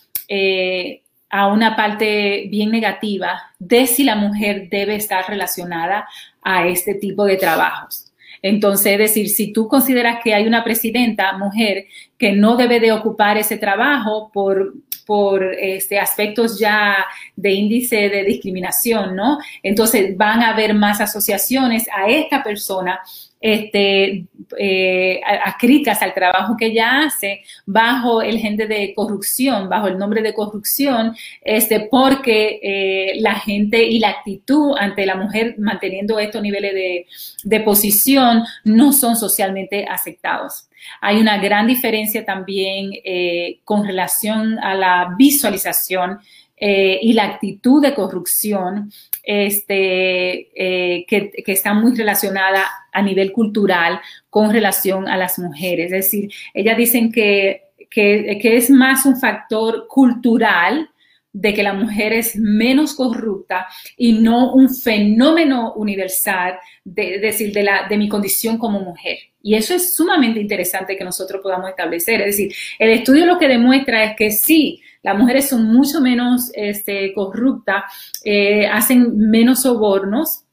[1.30, 6.08] a una parte bien negativa de si la mujer debe estar relacionada
[6.42, 8.11] a este tipo de trabajos.
[8.42, 11.86] Entonces, es decir, si tú consideras que hay una presidenta mujer
[12.18, 14.74] que no debe de ocupar ese trabajo por,
[15.06, 17.04] por este, aspectos ya
[17.36, 19.38] de índice de discriminación, ¿no?
[19.62, 23.00] Entonces van a haber más asociaciones a esta persona
[23.42, 24.24] este,
[24.56, 30.32] eh, al trabajo que ella hace bajo el gente de corrupción, bajo el nombre de
[30.32, 36.72] corrupción, este, porque eh, la gente y la actitud ante la mujer manteniendo estos niveles
[36.72, 37.06] de,
[37.42, 40.68] de posición no son socialmente aceptados.
[41.00, 46.18] Hay una gran diferencia también eh, con relación a la visualización
[46.64, 48.92] eh, y la actitud de corrupción
[49.24, 55.86] este, eh, que, está muy relacionada a nivel cultural con relación a las mujeres.
[55.86, 60.88] Es decir, ellas dicen que, que, es más un factor cultural
[61.32, 63.66] de que la mujer es menos corrupta
[63.96, 69.18] y no un fenómeno universal de, decir, de, la, de mi condición como mujer.
[69.42, 72.20] Y eso es sumamente interesante que nosotros podamos establecer.
[72.20, 76.50] Es decir, el estudio lo que demuestra es que sí, las mujeres son mucho menos
[76.54, 77.84] este, corruptas,
[78.24, 80.44] eh, hacen menos sobornos,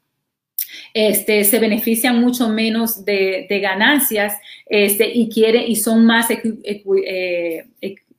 [0.94, 4.34] este, se benefician mucho menos de, ganancias
[4.66, 7.66] este, y quiere, y son más eh,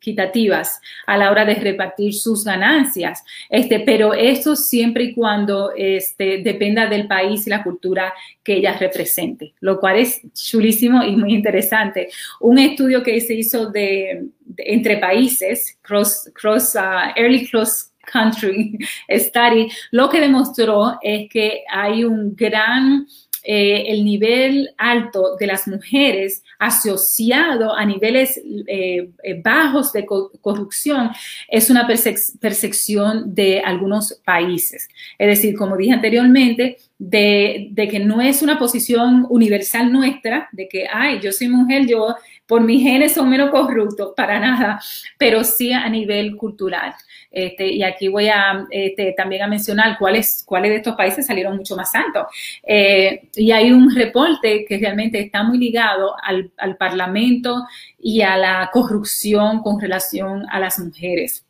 [0.00, 3.22] equitativas a la hora de repartir sus ganancias.
[3.50, 8.76] Este, pero eso siempre y cuando este, dependa del país y la cultura que ella
[8.78, 12.08] represente, lo cual es chulísimo y muy interesante.
[12.40, 18.78] Un estudio que se hizo de, entre países, cross, cross uh, early cross country
[19.10, 23.06] study, lo que demostró es que hay un gran
[23.42, 31.10] eh, el nivel alto de las mujeres asociado a niveles eh, eh, bajos de corrupción
[31.48, 34.86] es una percepción de algunos países.
[35.18, 40.86] Es decir, como dije anteriormente, de, que no es una posición universal nuestra, de que,
[40.86, 42.14] ay, yo soy mujer, yo
[42.50, 44.80] por mis genes son menos corruptos, para nada,
[45.16, 46.92] pero sí a nivel cultural.
[47.30, 51.56] Este, y aquí voy a este, también a mencionar cuáles, cuáles de estos países salieron
[51.56, 52.24] mucho más altos.
[52.64, 57.66] Eh, y hay un reporte que realmente está muy ligado al, al Parlamento
[58.00, 61.44] y a la corrupción con relación a las mujeres.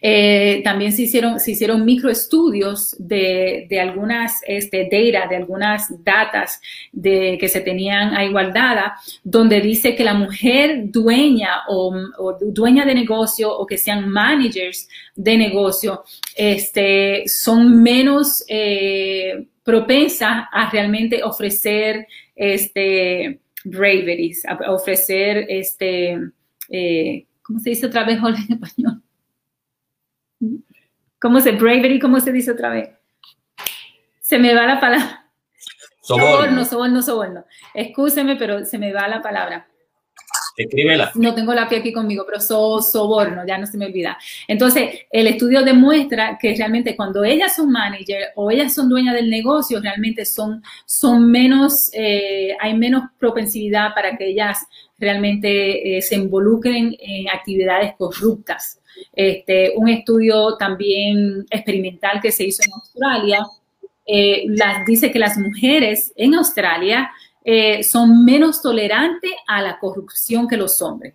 [0.00, 6.60] Eh, también se hicieron, se hicieron microestudios de, de algunas este, data, de algunas datas
[6.92, 8.92] de, que se tenían a igualdad,
[9.22, 11.94] donde dice que la mujer dueña o,
[12.40, 16.02] dueña de negocio o que sean managers de negocio
[16.36, 26.18] este, son menos eh, propensas a realmente ofrecer este, braveries, a ofrecer este,
[26.68, 28.18] eh, ¿cómo se dice otra vez
[28.48, 29.01] en español?
[31.20, 32.00] ¿Cómo se bravery?
[32.00, 32.90] ¿Cómo se dice otra vez?
[34.20, 35.30] Se me va la palabra.
[36.00, 37.44] Soborno, soborno, soborno.
[37.74, 39.68] Excúseme, pero se me va la palabra.
[40.56, 41.12] Escríbela.
[41.14, 44.18] No tengo la pie aquí conmigo, pero so, soborno, ya no se me olvida.
[44.46, 49.30] Entonces, el estudio demuestra que realmente cuando ellas son manager o ellas son dueñas del
[49.30, 54.58] negocio, realmente son, son menos, eh, hay menos propensibilidad para que ellas
[54.98, 58.80] realmente eh, se involucren en actividades corruptas.
[59.14, 63.46] Este, un estudio también experimental que se hizo en Australia
[64.04, 64.46] eh,
[64.86, 67.10] dice que las mujeres en Australia
[67.44, 71.14] eh, son menos tolerantes a la corrupción que los hombres.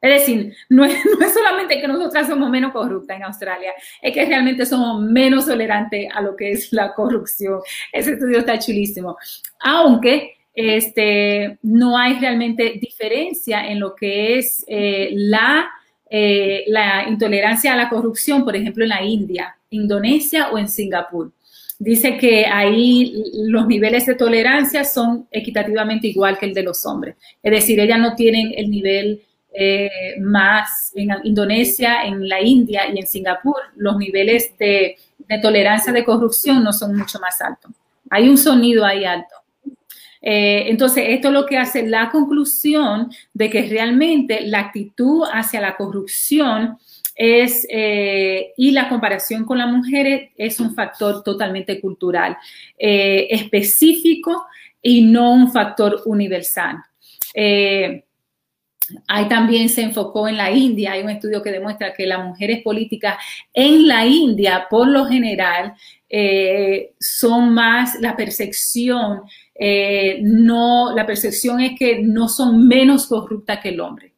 [0.00, 4.12] Es decir, no es, no es, solamente que nosotras somos menos corruptas en Australia, es
[4.12, 7.60] que realmente somos menos tolerantes a lo que es la corrupción.
[7.92, 9.16] Ese estudio está chulísimo.
[9.60, 15.70] Aunque este, no hay realmente diferencia en lo que es eh, la
[16.14, 21.32] eh, la intolerancia a la corrupción, por ejemplo, en la India, Indonesia o en Singapur.
[21.84, 27.16] Dice que ahí los niveles de tolerancia son equitativamente igual que el de los hombres.
[27.42, 29.20] Es decir, ellas no tienen el nivel
[29.52, 34.96] eh, más en Indonesia, en la India y en Singapur, los niveles de,
[35.42, 37.72] tolerancia de corrupción no son mucho más altos.
[38.10, 39.34] Hay un sonido ahí alto.
[40.20, 45.60] Eh, entonces, esto es lo que hace la conclusión de que realmente la actitud hacia
[45.60, 46.78] la corrupción
[47.24, 52.36] eh, y la comparación con las mujeres es un factor totalmente cultural,
[52.78, 54.46] eh, específico
[54.80, 56.76] y no un factor universal.
[59.08, 62.62] Ahí también se enfocó en la India, hay un estudio que demuestra que las mujeres
[62.62, 63.16] políticas
[63.54, 65.74] en la India, por lo general,
[66.98, 69.22] son más la percepción
[69.64, 74.12] eh, no, la percepción es que no son menos corruptas que el hombre.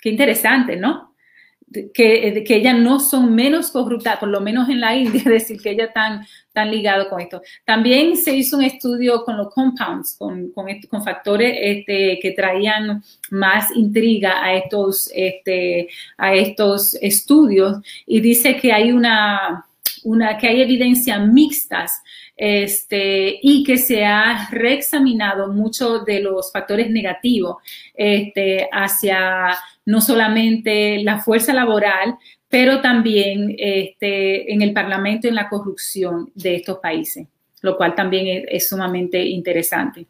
[0.00, 1.09] Qué interesante, ¿no?
[1.72, 5.70] Que, que ellas no son menos corruptas, por lo menos en la India, decir que
[5.70, 7.42] ellas están, tan ligadas con esto.
[7.64, 13.74] También se hizo un estudio con los compounds, con, con, factores este, que traían más
[13.76, 19.64] intriga a estos, este, a estos estudios y dice que hay una,
[20.04, 22.02] una, que hay evidencias mixtas
[22.36, 27.56] este, y que se ha reexaminado muchos de los factores negativos
[27.94, 32.16] este, hacia no solamente la fuerza laboral,
[32.48, 37.26] pero también este, en el Parlamento en la corrupción de estos países,
[37.62, 40.06] lo cual también es, sumamente interesante.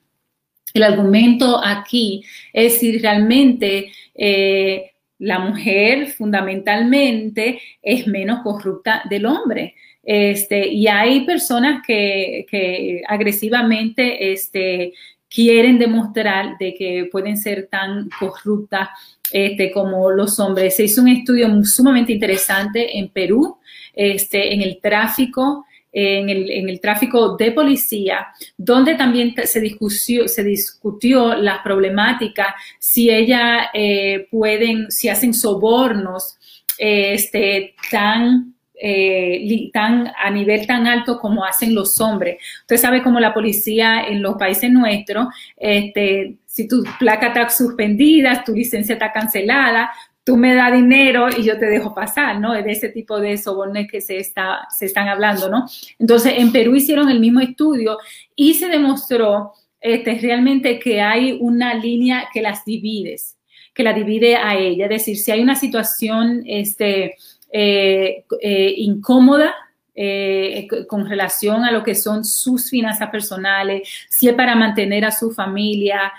[0.73, 2.23] El argumento aquí
[2.53, 4.90] es si realmente eh,
[5.21, 9.75] la mujer fundamentalmente es menos corrupta del hombre.
[10.03, 14.95] Este, y hay personas que, agresivamente este,
[15.29, 18.89] quieren demostrar de que pueden ser tan corruptas
[19.31, 20.77] este, como los hombres.
[20.77, 23.59] Se hizo un estudio sumamente interesante en Perú,
[23.95, 26.29] este, en el tráfico, en
[26.69, 34.29] el, tráfico de policía, donde también se discutió, se discutió la problemática si ellas eh,
[34.31, 36.39] pueden, si hacen sobornos
[36.79, 42.43] este, tan eh, tan, a nivel tan alto como hacen los hombres.
[42.63, 45.27] Usted sabe cómo la policía en los países nuestros,
[45.59, 49.91] este, si tu placa está suspendida, tu licencia está cancelada,
[50.31, 52.55] tú me das dinero y yo te dejo pasar, ¿no?
[52.55, 55.67] Es de ese tipo de sobornes que se, está, se están hablando, ¿no?
[55.99, 57.99] Entonces, en Perú hicieron el mismo estudio
[58.37, 63.39] y se demostró este, realmente que hay una línea que las divides,
[63.75, 64.85] que la divide a ella.
[64.85, 67.17] Es decir, si hay una situación, este,
[67.53, 69.53] eh, eh, incómoda
[69.97, 75.11] eh, con relación a lo que son sus finanzas personales, si es para mantener a
[75.11, 76.13] su familia,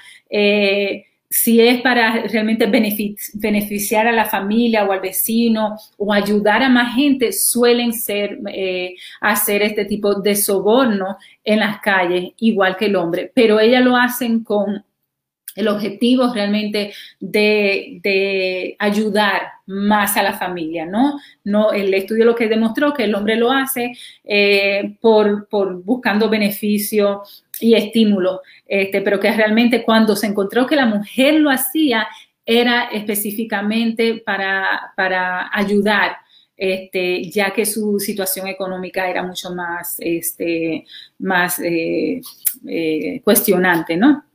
[1.32, 6.94] si es para realmente beneficiar a la familia o al vecino o ayudar a más
[6.94, 12.98] gente, suelen ser eh, hacer este tipo de soborno en las calles, igual que el
[12.98, 13.32] hombre.
[13.34, 14.84] Pero ellas lo hacen con
[15.56, 21.20] el objetivo realmente de, ayudar más a la familia, ¿no?
[21.44, 23.94] no el estudio lo que demostró que el hombre lo hace
[24.24, 25.48] eh, por,
[25.84, 27.24] buscando beneficio
[27.60, 32.08] y estímulo, este, pero que realmente cuando se encontró que la mujer lo hacía
[32.46, 36.18] era específicamente para, para ayudar
[36.62, 40.86] este, ya que su situación económica era mucho más, este,
[41.18, 42.22] más eh,
[42.68, 44.26] eh, cuestionante, ¿no?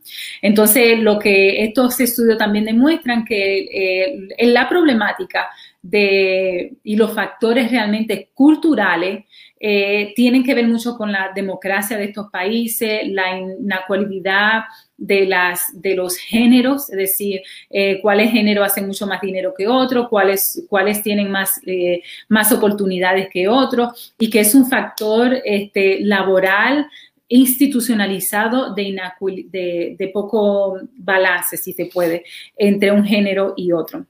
[0.43, 5.49] Entonces, lo que estos estudios también demuestran que eh, la problemática
[5.83, 9.25] de, y los factores realmente culturales
[10.15, 13.41] tienen que ver mucho con la democracia de estos países, la
[14.99, 20.09] las, de los géneros, es decir, eh, cuáles géneros hacen mucho más dinero que otros,
[20.09, 26.01] cuáles, cuáles tienen más, eh, más oportunidades que otros, y que es un factor este,
[26.01, 26.87] laboral
[27.29, 28.97] institucionalizado de,
[29.49, 32.25] de, de poco balance, si se puede,
[32.57, 34.07] entre un género y otro.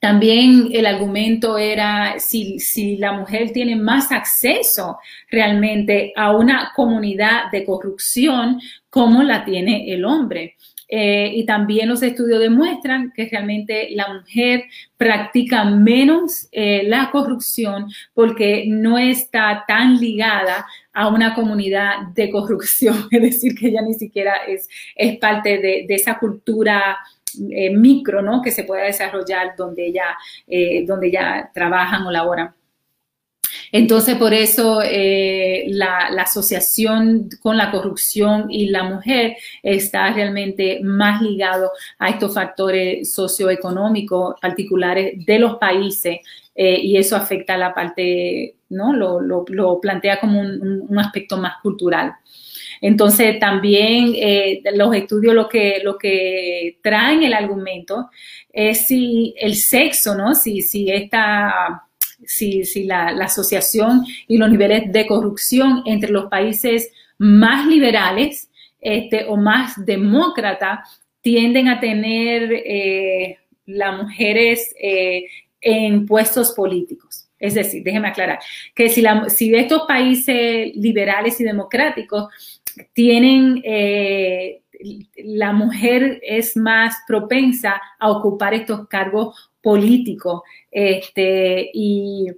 [0.00, 4.98] También el argumento era si, si, la mujer tiene más acceso
[5.30, 10.56] realmente a una comunidad de corrupción como la tiene el hombre.
[10.88, 14.64] Eh, y también los estudios demuestran que realmente la mujer
[14.96, 23.06] practica menos eh, la corrupción porque no está tan ligada a una comunidad de corrupción,
[23.10, 26.98] es decir, que ella ni siquiera es, es parte de, esa cultura
[27.50, 28.40] eh, micro, ¿no?
[28.42, 30.16] Que se pueda desarrollar donde ya,
[30.46, 32.54] eh, donde ya trabajan o laboran.
[33.72, 41.22] Entonces, por eso eh, la, asociación con la corrupción y la mujer está realmente más
[41.22, 46.18] ligado a estos factores socioeconómicos particulares de los países
[46.60, 48.92] y eso afecta la parte, ¿no?
[48.92, 52.14] Lo, plantea como un aspecto más cultural.
[52.80, 58.10] Entonces, también eh, los estudios lo que, lo que traen el argumento
[58.52, 60.34] es si el sexo, ¿no?
[60.34, 61.87] Si, si esta
[62.28, 68.50] si, si la, asociación y los niveles de corrupción entre los países más liberales
[68.80, 75.24] este, o más demócratas tienden a tener eh, las mujeres eh,
[75.60, 77.28] en puestos políticos.
[77.38, 78.40] Es decir, déjeme aclarar,
[78.74, 82.28] que si, la, si estos países liberales y democráticos
[82.92, 84.62] tienen, eh,
[85.16, 90.40] la mujer es más propensa a ocupar estos cargos políticos
[90.70, 92.28] este, y,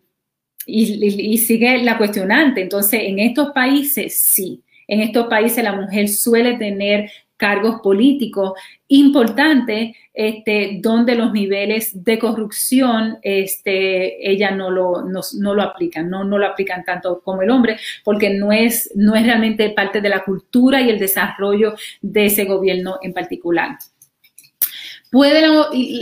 [0.67, 2.61] sigue la cuestionante.
[2.61, 8.55] Entonces, en estos países sí, en estos países la mujer suele tener cargos políticos
[8.89, 16.25] importantes, este, donde los niveles de corrupción, este, ella no lo, no, lo aplican, no,
[16.25, 20.09] no lo aplican tanto como el hombre, porque no es, no es realmente parte de
[20.09, 23.79] la cultura y el desarrollo de ese gobierno en particular.
[25.11, 25.43] ¿Puede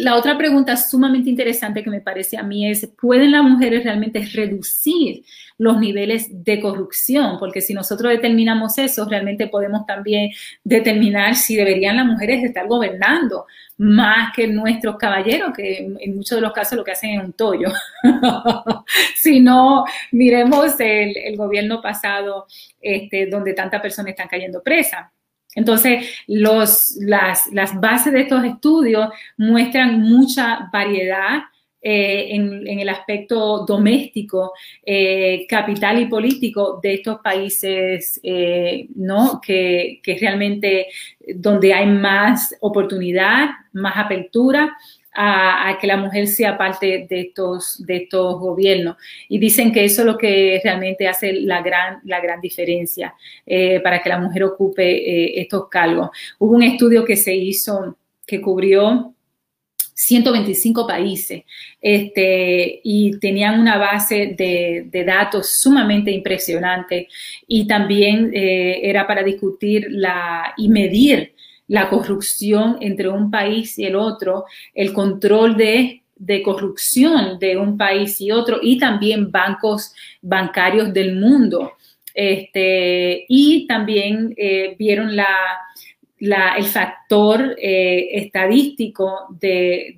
[0.02, 4.20] la, otra pregunta sumamente interesante que me parece a mí es, ¿pueden las mujeres realmente
[4.34, 5.24] reducir
[5.56, 7.38] los niveles de corrupción?
[7.38, 10.30] Porque si nosotros determinamos eso, realmente podemos también
[10.62, 13.46] determinar si deberían las mujeres estar gobernando
[13.78, 17.32] más que nuestros caballeros, que en muchos de los casos lo que hacen es un
[17.32, 17.72] tollo.
[19.16, 22.46] si no, miremos el, el gobierno pasado
[22.80, 25.06] este, donde tantas personas están cayendo presas.
[25.58, 26.96] Entonces, las,
[27.80, 31.40] bases de estos estudios muestran mucha variedad
[31.82, 34.52] eh, en, el aspecto doméstico,
[34.86, 39.40] eh, capital y político de estos países, eh, ¿no?
[39.44, 40.86] Que, que, realmente
[41.34, 44.76] donde hay más oportunidad, más apertura
[45.14, 48.96] a, que la mujer sea parte de estos, de estos gobiernos.
[49.28, 53.14] Y dicen que eso es lo que realmente hace la gran, la gran diferencia
[53.46, 56.10] eh, para que la mujer ocupe eh, estos cargos.
[56.38, 57.96] Hubo un estudio que se hizo
[58.26, 59.14] que cubrió
[59.94, 61.42] 125 países
[61.80, 67.08] este, y tenían una base de, datos sumamente impresionante
[67.48, 71.34] y también eh, era para discutir la, y medir
[71.68, 76.02] la corrupción entre un país y el otro, el control de,
[76.42, 81.72] corrupción de un país y otro y también bancos bancarios del mundo.
[82.12, 85.28] Este, y también eh, vieron la,
[86.18, 89.94] el factor eh, estadístico de,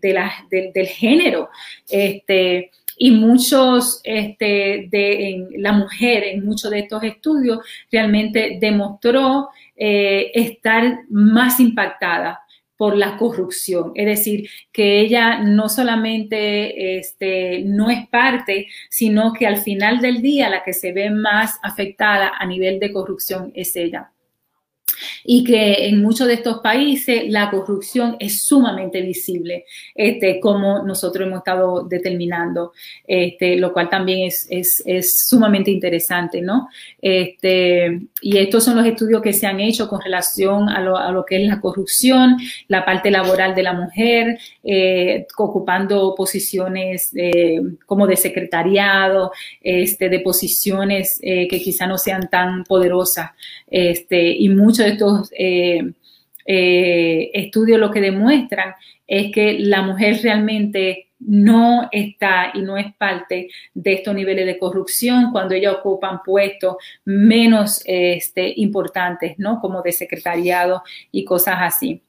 [0.00, 1.50] del género.
[1.88, 7.58] Este, y muchos este, de la mujer en muchos de estos estudios
[7.90, 12.40] realmente demostró eh, estar más impactada
[12.76, 13.92] por la corrupción.
[13.94, 20.22] Es decir, que ella no solamente este, no es parte, sino que al final del
[20.22, 24.13] día la que se ve más afectada a nivel de corrupción es ella
[25.24, 29.64] y que en muchos de estos países la corrupción es sumamente visible,
[29.94, 32.72] este, como nosotros hemos estado determinando,
[33.06, 36.68] este, lo cual también es, es, es sumamente interesante, ¿no?
[37.00, 41.10] Este, y estos son los estudios que se han hecho con relación a lo, a
[41.10, 42.36] lo que es la corrupción,
[42.68, 50.20] la parte laboral de la mujer, eh, ocupando posiciones eh, como de secretariado, este, de
[50.20, 53.30] posiciones eh, que quizá no sean tan poderosas,
[53.70, 55.92] este, y muchos estos eh,
[56.46, 58.74] eh, estudios lo que demuestran
[59.06, 64.58] es que la mujer realmente no está y no es parte de estos niveles de
[64.58, 69.60] corrupción cuando ellas ocupan puestos menos este, importantes, ¿no?
[69.60, 72.02] Como de secretariado y cosas así.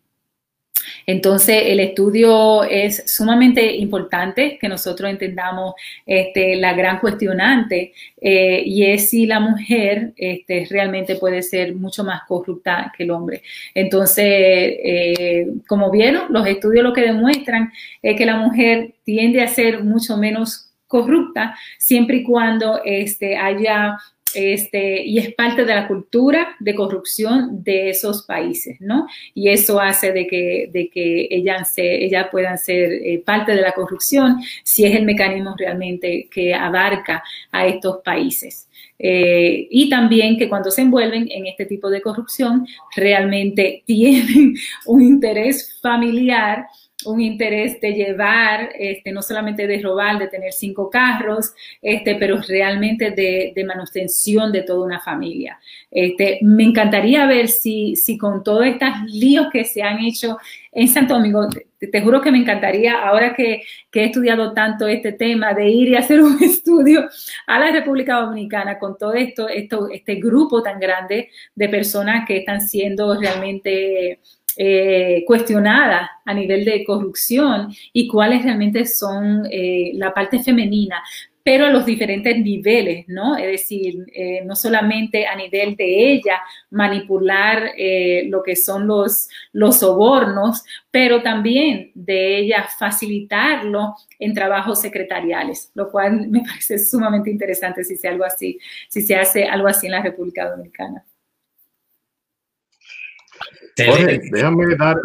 [1.06, 8.86] Entonces, el estudio es sumamente importante que nosotros entendamos este, la gran cuestionante eh, y
[8.86, 13.44] es si la mujer este, realmente puede ser mucho más corrupta que el hombre.
[13.74, 17.72] Entonces, eh, como vieron, los estudios lo que demuestran
[18.02, 23.98] es que la mujer tiende a ser mucho menos corrupta siempre y cuando este, haya
[24.36, 29.08] este, y es parte de la cultura de corrupción de esos países, ¿no?
[29.34, 33.72] Y eso hace de que, de que ellas, se, puedan ser eh, parte de la
[33.72, 38.68] corrupción si es el mecanismo realmente que abarca a estos países.
[38.98, 42.66] Eh, y también que cuando se envuelven en este tipo de corrupción
[42.96, 44.56] realmente tienen
[44.86, 46.68] un interés familiar
[47.06, 52.42] un interés de llevar, este, no solamente de robar, de tener cinco carros, este, pero
[52.48, 55.60] realmente de, de manutención de toda una familia.
[55.92, 60.38] Este, me encantaría ver si, si con todos estos líos que se han hecho
[60.72, 61.48] en Santo Domingo,
[61.80, 65.90] te, juro que me encantaría, ahora que, que, he estudiado tanto este tema, de ir
[65.90, 67.08] y hacer un estudio
[67.48, 72.38] a la República Dominicana con todo esto, esto este grupo tan grande de personas que
[72.38, 74.20] están siendo realmente
[74.58, 81.04] eh, cuestionada a nivel de corrupción y cuáles realmente son eh, la parte femenina,
[81.44, 83.38] pero a los diferentes niveles, ¿no?
[83.38, 86.42] Es decir, eh, no solamente a nivel de ella
[86.72, 87.72] manipular
[88.26, 95.92] lo que son los, los sobornos, pero también de ella facilitarlo en trabajos secretariales, lo
[95.92, 98.58] cual me parece sumamente interesante si se, algo así,
[98.90, 101.06] si se hace algo así en la República Dominicana.
[103.78, 104.98] Jorge, déjame dar,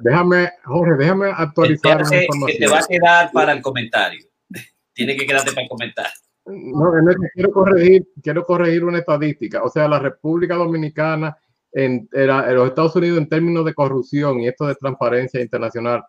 [0.00, 2.58] déjame, Jorge, déjame actualizar la información.
[2.58, 4.24] te va a quedar para el comentario.
[4.94, 6.12] Tiene que quedarte para el comentario.
[6.46, 6.92] No,
[7.34, 9.62] quiero corregir, quiero corregir una estadística.
[9.62, 11.36] O sea, la República Dominicana
[11.72, 16.04] en, en los Estados Unidos en términos de corrupción y esto de transparencia internacional,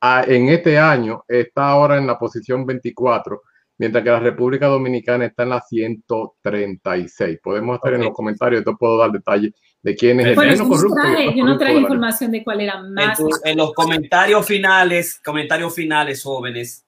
[0.00, 3.42] en este año está ahora en la posición 24
[3.80, 7.38] mientras que la República Dominicana está en la 136.
[7.42, 9.52] Podemos hacer en los comentarios, yo puedo dar detalles
[9.82, 11.02] de quién es el menos corrupto.
[11.34, 13.18] yo no traje información de cuál era más.
[13.44, 16.84] En, los comentarios finales, comentarios finales, jóvenes,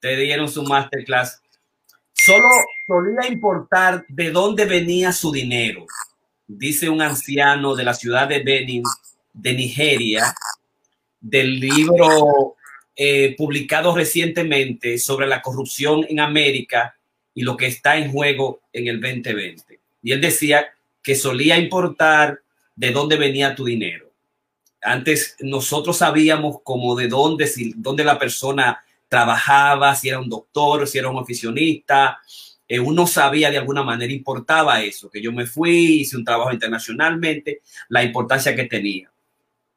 [0.00, 1.40] te dieron su masterclass.
[2.12, 2.48] Solo
[2.86, 5.86] solía importar de dónde venía su dinero,
[6.46, 8.82] dice un anciano de la ciudad de Benin,
[9.32, 10.34] de Nigeria,
[11.20, 12.56] del libro
[12.96, 16.96] eh, publicado recientemente sobre la corrupción en América
[17.34, 19.80] y lo que está en juego en el 2020.
[20.02, 20.68] Y él decía
[21.04, 22.40] que solía importar
[22.74, 24.10] de dónde venía tu dinero.
[24.82, 30.88] Antes nosotros sabíamos como de dónde, si, dónde la persona trabajaba, si era un doctor,
[30.88, 32.18] si era un oficionista.
[32.66, 36.52] Eh, uno sabía de alguna manera, importaba eso, que yo me fui, hice un trabajo
[36.52, 39.12] internacionalmente, la importancia que tenía.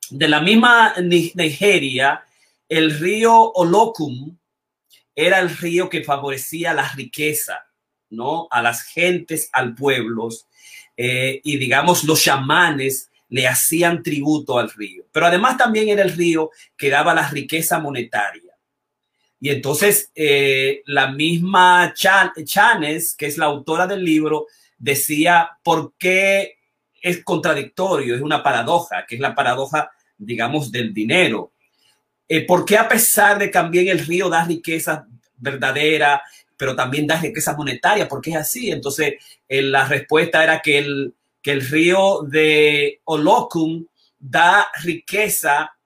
[0.10, 2.24] De la misma Nigeria,
[2.70, 4.38] el río Olocum
[5.14, 7.68] era el río que favorecía la riqueza,
[8.10, 8.48] ¿no?
[8.50, 10.30] A las gentes, al pueblo.
[10.98, 15.06] Eh, y digamos, los chamanes le hacían tributo al río.
[15.12, 18.42] Pero además también era el río que daba la riqueza monetaria.
[19.40, 26.58] Y entonces eh, la misma Chanes, que es la autora del libro, decía por qué
[27.02, 31.54] es contradictorio, es una paradoja, que es la paradoja, digamos, del dinero.
[32.28, 36.24] Eh, ¿Por qué a pesar de que también el río da riqueza verdadera,
[36.58, 38.08] pero también da riqueza monetaria?
[38.08, 38.72] ¿Por qué es así?
[38.72, 39.16] Entonces,
[39.48, 43.86] eh, la respuesta era que el, que el río de Olocum
[44.20, 45.78] da riqueza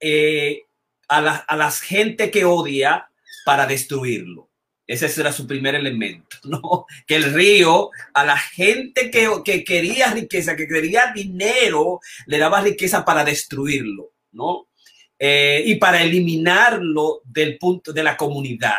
[0.00, 0.62] eh,
[1.08, 3.10] a, la, a gente que odia
[3.44, 4.48] para destruirlo.
[4.86, 6.86] Ese era su primer elemento, ¿no?
[7.06, 12.62] Que el río a la gente que, que quería riqueza, que quería dinero, le daba
[12.62, 14.68] riqueza para destruirlo, ¿no?
[15.18, 18.76] Eh, y para eliminarlo del punto de la comunidad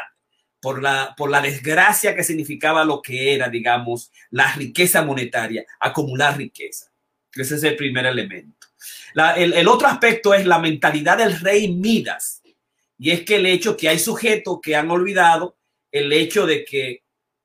[0.62, 6.38] por la, por la desgracia que significaba lo que era, digamos, la riqueza monetaria, acumular
[6.38, 6.92] riqueza.
[7.34, 8.68] Ese es el primer elemento.
[9.38, 12.42] el, el, otro aspecto es la mentalidad del rey Midas.
[12.98, 15.58] Y es que el hecho que hay sujetos que han olvidado
[15.92, 17.04] el hecho de que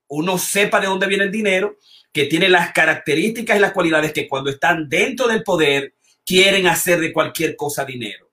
[0.09, 1.79] uno sepa de dónde viene el dinero,
[2.13, 5.95] que tiene las características y las cualidades que cuando están dentro del poder
[6.25, 8.31] quieren hacer de cualquier cosa dinero.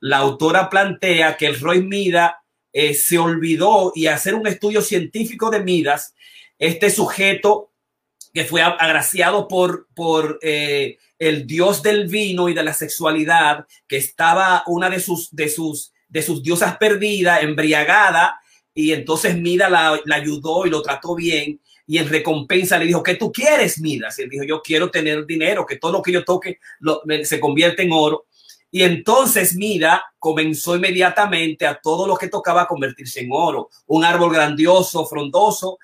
[0.00, 2.32] La autora plantea que el rey Midas
[2.80, 6.14] eh, se olvidó y hacer un estudio científico de Midas,
[6.60, 7.72] este sujeto
[8.32, 13.96] que fue agraciado por, por eh, el dios del vino y de la sexualidad, que
[13.96, 18.38] estaba una de sus, de sus, de sus diosas perdida, embriagada,
[18.72, 21.60] y entonces Midas la, ayudó y lo trató bien.
[21.84, 24.16] Y en recompensa le dijo, ¿qué tú quieres, Midas?
[24.20, 26.60] Y él dijo, yo quiero tener dinero, que todo lo que yo toque
[27.24, 28.26] se convierte en oro.
[28.70, 33.70] Y entonces Mida comenzó inmediatamente a todo lo que tocaba convertirse en oro.
[33.86, 35.78] Un árbol grandioso, frondoso,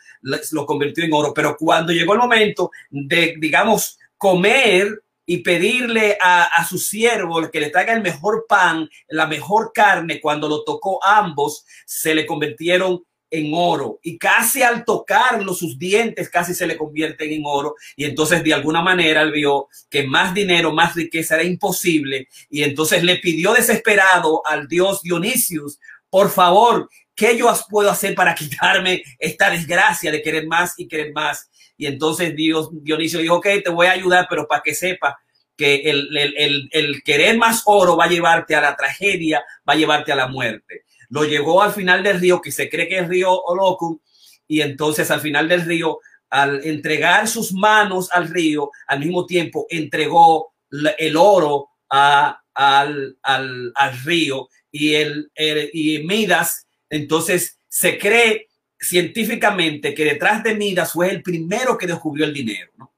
[0.52, 1.32] lo convirtió en oro.
[1.32, 7.60] Pero cuando llegó el momento de, digamos, comer y pedirle a, a su siervo que
[7.60, 13.02] le traiga el mejor pan, la mejor carne, cuando lo tocó ambos, se le convirtieron
[13.34, 13.98] en oro.
[14.02, 17.74] Y casi al tocarlo sus dientes casi se le convierten en oro.
[17.96, 22.28] Y entonces de alguna manera él vio que más dinero, más riqueza era imposible.
[22.48, 25.78] Y entonces le pidió desesperado al dios Dionisius,
[26.08, 31.12] por favor, ¿qué yo puedo hacer para quitarme esta desgracia de querer más y querer
[31.12, 31.50] más?
[31.76, 35.18] Y entonces Dios, Dionisio dijo, ok, te voy a ayudar, pero para que sepa
[35.56, 39.72] que el, el, el, el querer más oro va a llevarte a la tragedia, va
[39.72, 42.98] a llevarte a la muerte lo llevó al final del río, que se cree que
[42.98, 43.98] es río Olocum,
[44.46, 45.98] y entonces al final del río,
[46.30, 50.54] al entregar sus manos al río, al mismo tiempo entregó
[50.98, 55.30] el oro al, al, al, río y, el,
[55.72, 58.48] y Midas, entonces se cree
[58.78, 62.70] científicamente que detrás de Midas fue el primero que descubrió el dinero.
[62.76, 62.94] ¿no?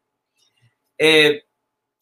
[0.99, 1.46] Eh,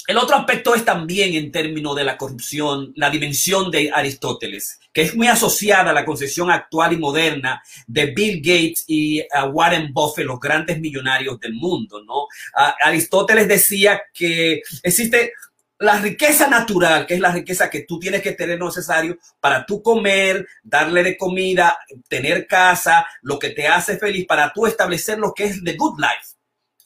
[0.07, 5.03] el otro aspecto es también en términos de la corrupción, la dimensión de Aristóteles, que
[5.03, 9.95] es muy asociada a la concepción actual y moderna de Bill Gates y uh, Warren
[9.95, 12.25] Buffett, los grandes millonarios del mundo, ¿no?
[12.25, 15.33] Uh, Aristóteles decía que existe
[15.79, 19.83] la riqueza natural, que es la riqueza que tú tienes que tener necesario para tú
[19.83, 21.79] comer, darle de comida,
[22.09, 25.99] tener casa, lo que te hace feliz, para tú establecer lo que es the good
[25.99, 26.37] life,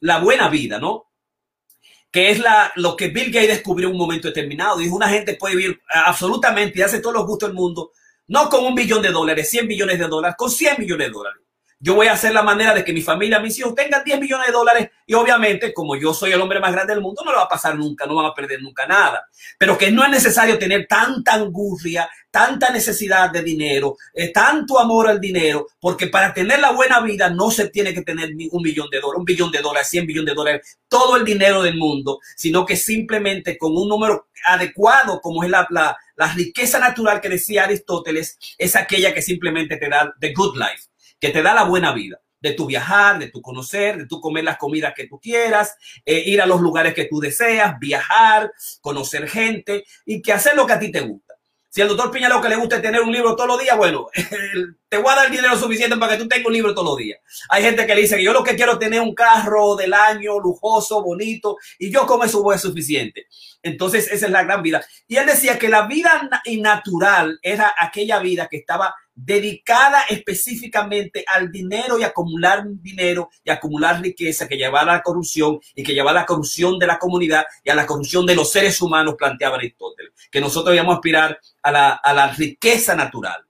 [0.01, 1.08] la buena vida, ¿no?
[2.11, 4.79] Que es la, lo que Bill Gates descubrió en un momento determinado.
[4.79, 7.93] Dijo, una gente puede vivir absolutamente y hace todos los gustos del mundo,
[8.29, 11.43] no con un billón de dólares, 100 millones de dólares, con 100 millones de dólares.
[11.81, 14.49] Yo voy a hacer la manera de que mi familia, mis hijos tengan 10 millones
[14.49, 17.39] de dólares y obviamente, como yo soy el hombre más grande del mundo, no lo
[17.39, 19.29] va a pasar nunca, no van a perder nunca nada.
[19.57, 25.09] Pero que no es necesario tener tanta angustia, tanta necesidad de dinero, eh, tanto amor
[25.09, 28.91] al dinero, porque para tener la buena vida no se tiene que tener un millón
[28.91, 32.19] de dólares, un billón de dólares, 100 billones de dólares, todo el dinero del mundo,
[32.37, 37.29] sino que simplemente con un número adecuado, como es la, la, la riqueza natural que
[37.29, 40.88] decía Aristóteles, es aquella que simplemente te da the good life
[41.21, 44.45] que te da la buena vida, de tu viajar, de tu conocer, de tu comer
[44.45, 49.29] las comidas que tú quieras, eh, ir a los lugares que tú deseas, viajar, conocer
[49.29, 51.29] gente y que hacer lo que a ti te gusta.
[51.71, 53.77] Si al doctor Piña lo que le gusta es tener un libro todos los días,
[53.77, 54.07] bueno,
[54.89, 57.21] te voy a dar dinero suficiente para que tú tengas un libro todos los días.
[57.51, 59.93] Hay gente que le dice que yo lo que quiero es tener un carro del
[59.93, 63.27] año, lujoso, bonito, y yo con eso voy suficiente.
[63.63, 64.83] Entonces, esa es la gran vida.
[65.07, 71.51] Y él decía que la vida natural era aquella vida que estaba dedicada específicamente al
[71.51, 76.13] dinero y acumular dinero y acumular riqueza que llevaba a la corrupción y que llevaba
[76.13, 79.57] a la corrupción de la comunidad y a la corrupción de los seres humanos, planteaba
[79.57, 83.45] Aristóteles, que nosotros debíamos aspirar a la, a la riqueza natural.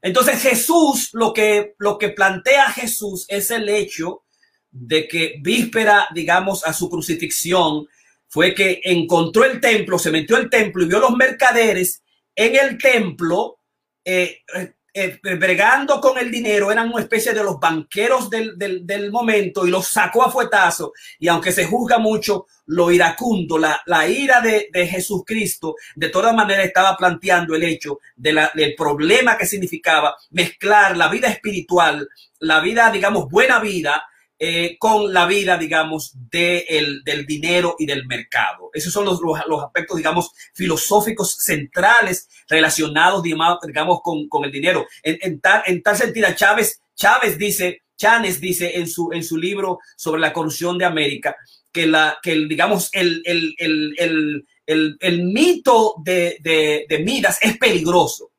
[0.00, 4.22] Entonces Jesús, lo que, lo que plantea Jesús es el hecho
[4.70, 7.88] de que víspera, digamos, a su crucifixión,
[8.28, 12.04] fue que encontró el templo, se metió el templo y vio los mercaderes
[12.36, 13.57] en el templo
[14.10, 19.12] eh, eh, eh, bregando con el dinero, eran una especie de los banqueros del, del,
[19.12, 20.94] momento y los sacó a fuetazo.
[21.18, 26.34] Y aunque se juzga mucho lo iracundo, la, la ira de, de, Jesucristo, de todas
[26.34, 32.60] maneras estaba planteando el hecho de del problema que significaba mezclar la vida espiritual, la
[32.60, 34.02] vida, digamos, buena vida,
[34.40, 38.70] eh, con la vida, digamos, del dinero y del mercado.
[38.72, 44.86] Esos son los, los, aspectos, digamos, filosóficos centrales relacionados, digamos, con, con el dinero.
[45.02, 49.36] En, en, tal, en tal sentido, Chávez, Chávez dice, Chanes dice en su, en su
[49.36, 51.34] libro sobre la corrupción de América,
[51.72, 57.38] que, la, que el, digamos, el, el, el, el, el mito de, de, de Midas
[57.42, 58.30] es peligroso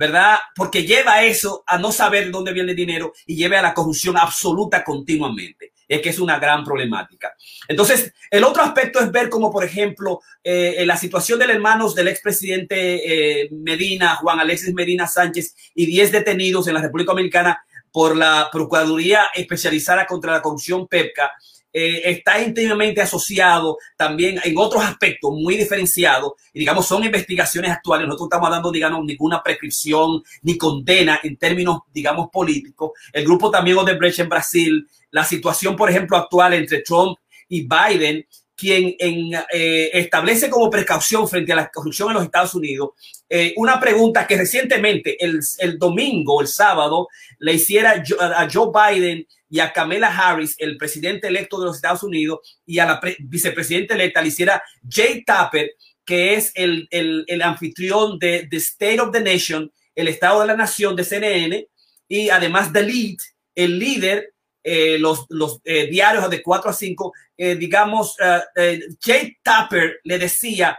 [0.00, 0.38] ¿verdad?
[0.56, 4.16] Porque lleva eso, a no saber dónde viene el dinero y lleva a la corrupción
[4.16, 5.74] absoluta continuamente.
[5.86, 7.34] Es que es una gran problemática.
[7.68, 11.94] Entonces, el otro aspecto es ver como, por ejemplo, eh, la situación de los hermanos
[11.94, 17.62] del expresidente eh, Medina, Juan Alexis Medina Sánchez, y 10 detenidos en la República Dominicana
[17.92, 21.30] por la Procuraduría Especializada contra la Corrupción PEPCA,
[21.72, 28.06] eh, está íntimamente asociado también en otros aspectos muy diferenciados y digamos son investigaciones actuales.
[28.06, 32.92] Nosotros estamos dando, digamos, ninguna prescripción ni condena en términos, digamos, políticos.
[33.12, 37.18] El grupo también Odebrecht en Brasil, la situación, por ejemplo, actual entre Trump
[37.48, 42.54] y Biden, quien en, eh, establece como precaución frente a la corrupción en los Estados
[42.54, 42.90] Unidos
[43.32, 47.06] eh, una pregunta que recientemente, el, el domingo, el sábado,
[47.38, 52.04] le hiciera a Joe Biden y a Kamala Harris, el presidente electo de los Estados
[52.04, 55.72] Unidos, y a la vicepresidenta electa le hiciera Jay Tapper,
[56.04, 60.46] que es el, el, el, anfitrión de The State of the Nation, el Estado de
[60.46, 61.68] la Nación de CNN,
[62.08, 63.16] y además The Lead,
[63.54, 64.32] el líder,
[64.62, 68.16] eh, los, los eh, diarios de 4 a 5, eh, digamos,
[68.56, 70.78] eh, Jay Tapper le decía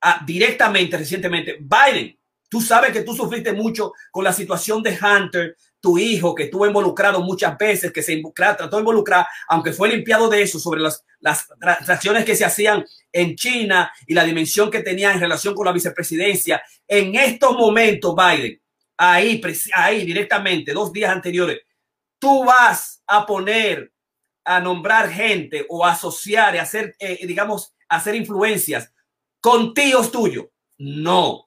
[0.00, 2.18] a, directamente, recientemente, Biden,
[2.48, 6.66] tú sabes que tú sufriste mucho con la situación de Hunter, tu hijo que estuvo
[6.66, 11.04] involucrado muchas veces, que se trató de involucrar, aunque fue limpiado de eso, sobre las,
[11.20, 15.66] las transacciones que se hacían en China y la dimensión que tenía en relación con
[15.66, 16.62] la vicepresidencia.
[16.88, 18.60] En estos momentos, Biden,
[18.96, 19.40] ahí,
[19.74, 21.60] ahí directamente, dos días anteriores,
[22.18, 23.92] tú vas a poner
[24.44, 28.92] a nombrar gente o asociar y hacer, eh, digamos, hacer influencias
[29.40, 30.46] con tíos tuyos.
[30.78, 31.45] No,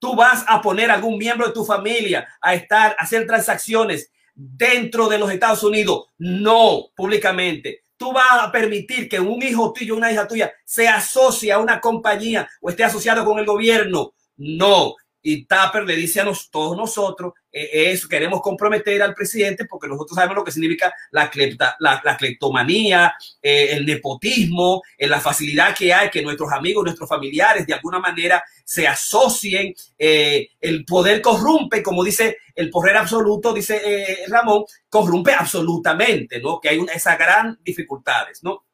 [0.00, 4.10] tú vas a poner a algún miembro de tu familia a estar, a hacer transacciones
[4.34, 6.06] dentro de los Estados Unidos.
[6.18, 7.84] No, públicamente.
[7.96, 11.80] Tú vas a permitir que un hijo tuyo, una hija tuya, se asocie a una
[11.80, 14.14] compañía o esté asociado con el gobierno.
[14.38, 19.64] No, y Tapper le dice a nos, todos nosotros, eh, eso queremos comprometer al presidente
[19.64, 25.06] porque nosotros sabemos lo que significa la, clepta, la, la cleptomanía, eh, el nepotismo, eh,
[25.06, 30.48] la facilidad que hay que nuestros amigos, nuestros familiares de alguna manera se asocien, eh,
[30.60, 36.60] el poder corrompe, como dice el poder absoluto, dice Ramón, corrompe absolutamente, ¿no?
[36.60, 38.64] Que hay esas gran dificultades, ¿no?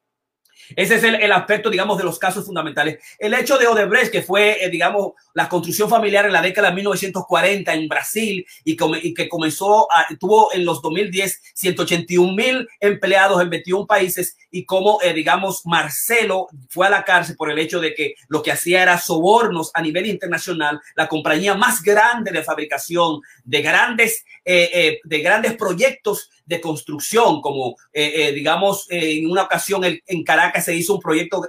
[0.74, 2.98] Ese es el, el, aspecto, digamos, de los casos fundamentales.
[3.18, 6.76] El hecho de Odebrecht, que fue, eh, digamos, la construcción familiar en la década de
[6.76, 8.76] 1940 en Brasil y,
[9.14, 15.00] que comenzó, a, tuvo en los 2010 181 mil empleados en 21 países y como,
[15.02, 18.82] eh, digamos, Marcelo fue a la cárcel por el hecho de que lo que hacía
[18.82, 25.00] era sobornos a nivel internacional, la compañía más grande de fabricación de grandes, eh, eh,
[25.04, 30.64] de grandes proyectos de construcción, como eh, eh, digamos, eh, en una ocasión en Caracas
[30.64, 31.42] se hizo un proyecto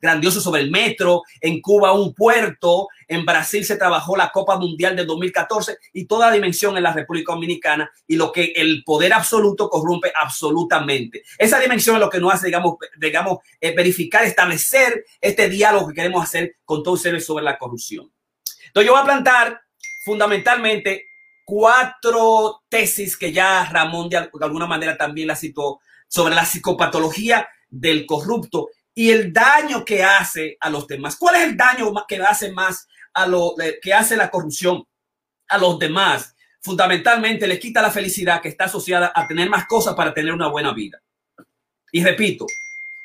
[0.00, 4.94] grandioso sobre el metro, en Cuba un puerto, en Brasil se trabajó la Copa Mundial
[4.94, 9.68] del 2014 y toda dimensión en la República Dominicana y lo que el poder absoluto
[9.68, 11.22] corrompe absolutamente.
[11.38, 16.22] Esa dimensión es lo que nos hace, digamos, digamos verificar, establecer este diálogo que queremos
[16.22, 18.12] hacer con todos ustedes sobre la corrupción.
[18.66, 19.60] Entonces yo voy a plantar
[20.04, 21.06] fundamentalmente
[21.44, 28.06] cuatro tesis que ya Ramón de, alguna manera también la citó sobre la psicopatología del
[28.06, 31.16] corrupto y el daño que hace a los demás.
[31.16, 34.84] ¿Cuál es el daño que hace más a lo que hace la corrupción
[35.48, 36.34] a los demás?
[36.60, 40.48] Fundamentalmente le quita la felicidad que está asociada a tener más cosas para tener una
[40.48, 41.02] buena vida.
[41.90, 42.46] Y repito,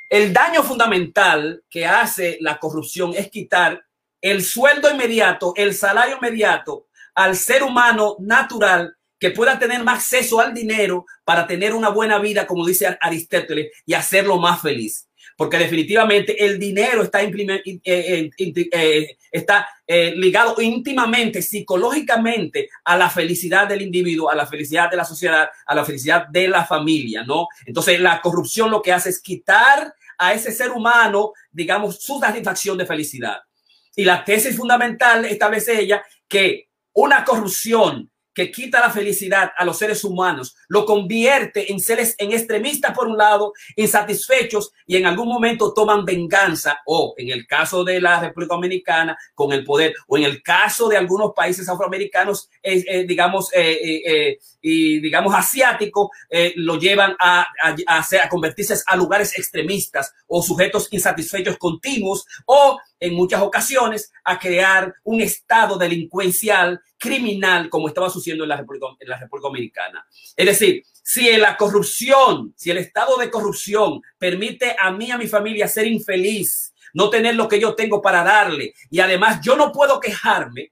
[0.10, 3.84] el daño fundamental que hace la corrupción es quitar
[4.22, 6.87] el sueldo inmediato, el salario inmediato
[7.18, 12.20] al ser humano natural que pueda tener más acceso al dinero para tener una buena
[12.20, 15.10] vida, como dice Aristóteles, y hacerlo más feliz.
[15.36, 18.30] Porque definitivamente el dinero está, eh, eh,
[18.72, 25.06] eh, está ligado íntimamente, psicológicamente, a la felicidad del individuo, a la felicidad de la
[25.06, 27.48] sociedad, a la felicidad de la familia, ¿no?
[27.66, 32.78] Entonces la corrupción lo que hace es quitar a ese ser humano, digamos, su satisfacción
[32.78, 33.38] de felicidad.
[33.96, 36.67] Y la tesis fundamental establece ella que
[36.98, 42.32] una corrupción que quita la felicidad a los seres humanos, lo convierte en seres en
[42.32, 47.84] extremistas por un lado, insatisfechos y en algún momento toman venganza o en el caso
[47.84, 52.50] de la República Dominicana con el poder o en el caso de algunos países afroamericanos,
[52.62, 56.10] eh, eh, digamos, eh, y digamos asiáticos,
[56.58, 57.48] lo llevan a,
[57.88, 64.94] a, convertirse a lugares extremistas o sujetos insatisfechos continuos o en muchas ocasiones a crear
[65.04, 70.06] un estado delincuencial criminal como estaba sucediendo en la República, en la República Dominicana.
[70.36, 75.28] Es decir, si la corrupción, si el estado de corrupción permite a mí, a mi
[75.28, 79.72] familia ser infeliz, no tener lo que yo tengo para darle y además yo no
[79.72, 80.72] puedo quejarme,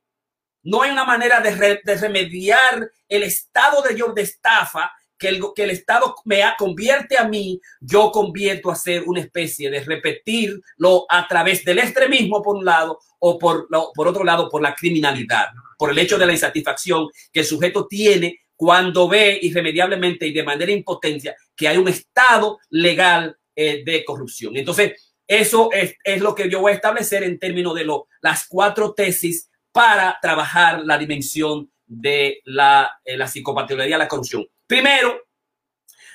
[0.63, 5.41] no hay una manera de, re, de remediar el estado de de estafa que el,
[5.55, 11.05] que el Estado me convierte a mí, yo convierto a ser una especie de repetirlo
[11.09, 15.47] a través del extremismo por un lado o por, por otro lado por la criminalidad,
[15.77, 20.43] por el hecho de la insatisfacción que el sujeto tiene cuando ve irremediablemente y de
[20.43, 24.55] manera impotencia que hay un estado legal eh, de corrupción.
[24.57, 28.47] Entonces, eso es, es, lo que yo voy a establecer en términos de lo, las
[28.47, 34.47] cuatro tesis para trabajar la dimensión de la, eh, la psicopatología, la corrupción.
[34.67, 35.21] Primero,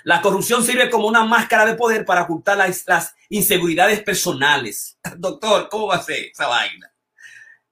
[0.04, 4.98] la corrupción sirve como una máscara de poder para ocultar las, inseguridades personales.
[5.18, 6.92] Doctor, ¿cómo va a ser esa vaina?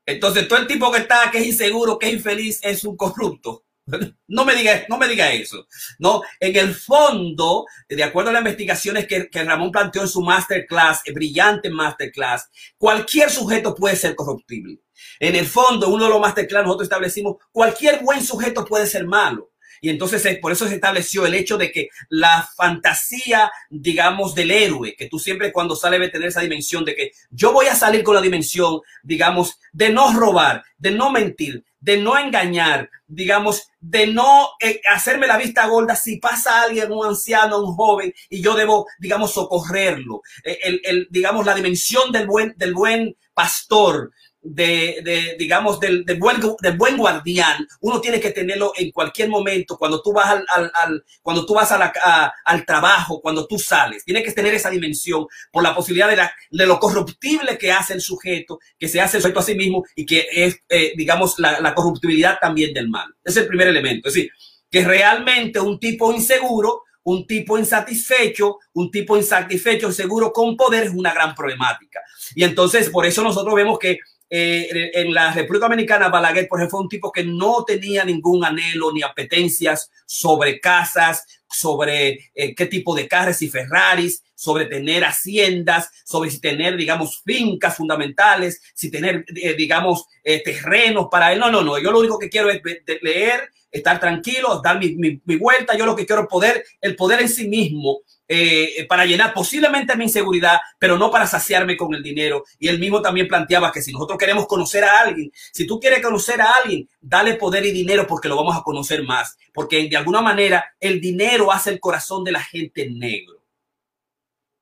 [0.06, 3.64] Entonces, todo el tipo que está, que es inseguro, que es infeliz, es un corrupto.
[4.30, 5.66] No me diga, no me diga eso.
[5.98, 10.20] No, en el fondo, de acuerdo a las investigaciones que, que Ramón planteó en su
[10.20, 14.82] masterclass, brillante masterclass, cualquier sujeto puede ser corruptible.
[15.18, 19.50] En el fondo, uno de los masterclass nosotros establecimos, cualquier buen sujeto puede ser malo.
[19.80, 24.94] Y entonces por eso se estableció el hecho de que la fantasía, digamos, del héroe,
[24.96, 28.02] que tú siempre cuando sale debe tener esa dimensión de que yo voy a salir
[28.02, 34.08] con la dimensión, digamos, de no robar, de no mentir, de no engañar, digamos, de
[34.08, 38.54] no eh, hacerme la vista gorda si pasa alguien, un anciano, un joven, y yo
[38.54, 40.22] debo, digamos, socorrerlo.
[40.44, 44.10] Eh, el, el, digamos, la dimensión del buen, del buen pastor,
[44.40, 49.28] de, de, digamos, del, del, buen, del buen guardián, uno tiene que tenerlo en cualquier
[49.28, 53.20] momento, cuando tú vas al, al, al cuando tú vas a la, a, al trabajo,
[53.20, 56.78] cuando tú sales, tiene que tener esa dimensión por la posibilidad de, la, de lo
[56.78, 60.26] corruptible que hace el sujeto, que se hace el sujeto a sí mismo y que
[60.30, 63.08] es, eh, digamos, la, la corruptibilidad también del mal.
[63.24, 64.08] Es el primer elemento.
[64.08, 64.30] Es decir,
[64.70, 70.90] que realmente un tipo inseguro un tipo insatisfecho, un tipo insatisfecho, seguro con poder es
[70.90, 72.00] una gran problemática.
[72.34, 73.98] Y entonces, por eso nosotros vemos que
[74.30, 78.44] eh, en la República Dominicana, Balaguer, por ejemplo, fue un tipo que no tenía ningún
[78.44, 85.04] anhelo ni apetencias sobre casas, sobre eh, qué tipo de carros y Ferraris, sobre tener
[85.04, 91.38] haciendas, sobre si tener, digamos, fincas fundamentales, si tener, eh, digamos, eh, terrenos para él.
[91.38, 91.78] No, no, no.
[91.78, 92.60] Yo lo único que quiero es
[93.02, 95.76] leer, estar tranquilo, dar mi, mi, mi vuelta.
[95.76, 98.00] Yo lo que quiero es poder, el poder en sí mismo
[98.30, 102.44] eh, para llenar posiblemente mi inseguridad, pero no para saciarme con el dinero.
[102.58, 106.02] Y él mismo también planteaba que si nosotros queremos conocer a alguien, si tú quieres
[106.02, 109.38] conocer a alguien, dale poder y dinero porque lo vamos a conocer más.
[109.54, 113.38] Porque de alguna manera el dinero hace el corazón de la gente negro.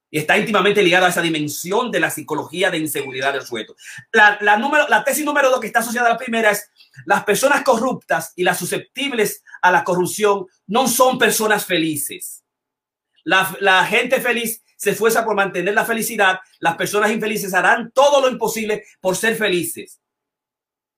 [0.09, 3.75] Y está íntimamente ligado a esa dimensión de la psicología de inseguridad del sujeto.
[4.12, 6.71] La, la, número, la tesis número dos que está asociada a la primera es
[7.05, 12.45] las personas corruptas y las susceptibles a la corrupción no son personas felices.
[13.27, 16.39] La, gente feliz se esfuerza por mantener la felicidad.
[16.61, 20.01] Las personas infelices harán todo lo imposible por ser felices.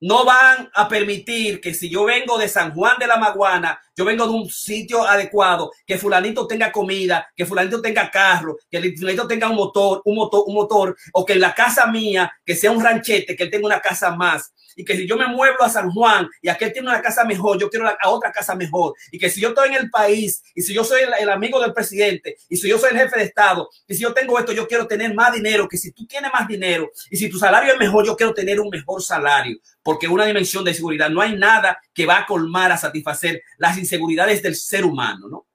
[0.00, 4.04] No van a permitir que si yo vengo de San Juan de la Maguana, yo
[4.04, 9.26] vengo de un sitio adecuado, que fulanito tenga comida, que fulanito tenga carro, que fulanito
[9.26, 12.70] tenga un motor, un motor, un motor, o que en la casa mía, que sea
[12.70, 15.68] un ranchete, que él tenga una casa más y que si yo me muevo a
[15.68, 18.94] San Juan y aquel tiene una casa mejor, yo quiero a otra casa mejor.
[19.10, 21.60] Y que si yo estoy en el país y si yo soy el, el, amigo
[21.60, 24.52] del presidente y si yo soy el jefe de Estado y si yo tengo esto,
[24.52, 27.72] yo quiero tener más dinero, que si tú tienes más dinero y si tu salario
[27.72, 29.58] es mejor, yo quiero tener un mejor salario.
[29.82, 33.76] Porque una dimensión de seguridad, no hay nada que va a colmar, a satisfacer las
[33.88, 35.46] inseguridades del ser humano, ¿no?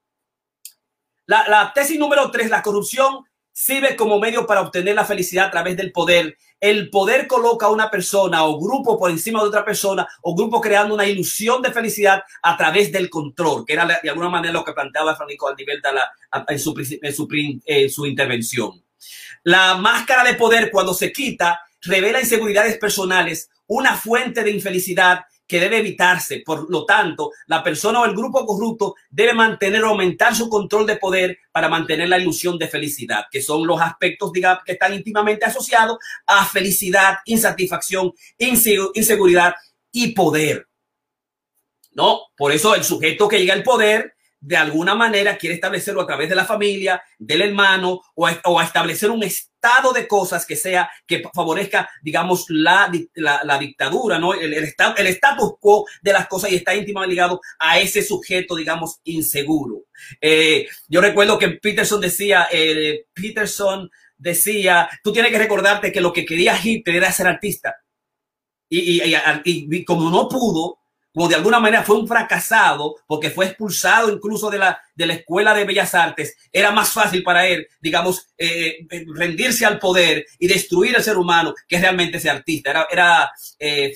[1.26, 5.78] La, tesis número tres, la corrupción sirve como medio para obtener la felicidad a través
[5.78, 6.38] del poder.
[6.60, 10.60] El poder coloca a una persona o grupo por encima de otra persona o grupo
[10.60, 14.66] creando una ilusión de felicidad a través del control, que era de alguna manera lo
[14.66, 15.54] que planteaba Francisco
[16.58, 17.28] su, en, su,
[17.66, 18.84] en su intervención.
[19.44, 25.60] La máscara de poder cuando se quita revela inseguridades personales, una fuente de infelicidad que
[25.60, 26.42] debe evitarse.
[26.46, 30.86] Por lo tanto, la persona o el grupo corrupto debe mantener o aumentar su control
[30.86, 34.94] de poder para mantener la ilusión de felicidad, que son los aspectos digamos, que están
[34.94, 39.54] íntimamente asociados a felicidad, insatisfacción, inseguridad
[39.92, 40.68] y poder.
[41.96, 42.22] ¿no?
[42.36, 44.13] Por eso el sujeto que llega al poder
[44.44, 49.10] de alguna manera quiere establecerlo a través de la familia, del hermano, o a, establecer
[49.10, 54.34] un estado de cosas que sea, que favorezca, digamos, la, la, dictadura, ¿no?
[54.34, 59.00] El, el, status quo de las cosas y está íntimamente ligado a ese sujeto, digamos,
[59.06, 59.86] inseguro.
[60.20, 66.12] Eh, yo recuerdo que Peterson decía, eh, Peterson decía, tú tienes que recordarte que lo
[66.12, 67.78] que quería Hitler era ser artista.
[68.70, 69.02] y,
[69.46, 70.83] y como no pudo,
[71.14, 75.14] como de alguna manera fue un fracasado porque fue expulsado incluso de la, de la
[75.14, 80.26] Escuela de Bellas Artes, era más fácil para él, digamos, eh, eh, rendirse al poder
[80.40, 82.72] y destruir al ser humano que realmente ese artista.
[82.72, 83.94] Era, era eh,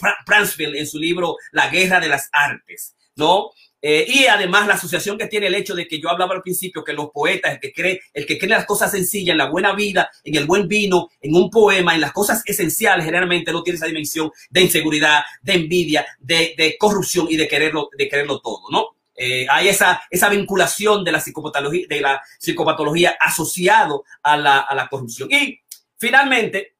[0.59, 3.49] en su libro La Guerra de las Artes, ¿no?
[3.81, 6.83] Eh, y además la asociación que tiene el hecho de que yo hablaba al principio,
[6.83, 9.73] que los poetas, el que cree, el que cree las cosas sencillas, en la buena
[9.73, 13.77] vida, en el buen vino, en un poema, en las cosas esenciales, generalmente no tiene
[13.77, 18.97] esa dimensión de inseguridad, de envidia, de, corrupción y de quererlo, de quererlo todo, ¿no?
[19.15, 24.75] Eh, hay esa, esa vinculación de la psicopatología, de la psicopatología asociado a la, a
[24.75, 25.29] la corrupción.
[25.31, 25.59] Y
[25.97, 26.75] finalmente,